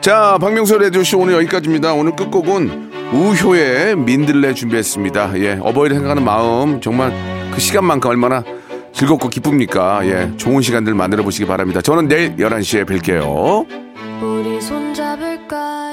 [0.00, 1.92] 자, 박명수 레디오쇼 오늘 여기까지입니다.
[1.92, 5.38] 오늘 끝곡은 우효의 민들레 준비했습니다.
[5.40, 7.12] 예, 어버이를 생각하는 마음 정말
[7.52, 8.42] 그 시간만큼 얼마나
[8.94, 10.00] 즐겁고 기쁩니까?
[10.06, 11.82] 예, 좋은 시간들 만들어 보시기 바랍니다.
[11.82, 13.66] 저는 내일 11시에 뵐게요.
[14.22, 15.89] 우리 손잡을까요?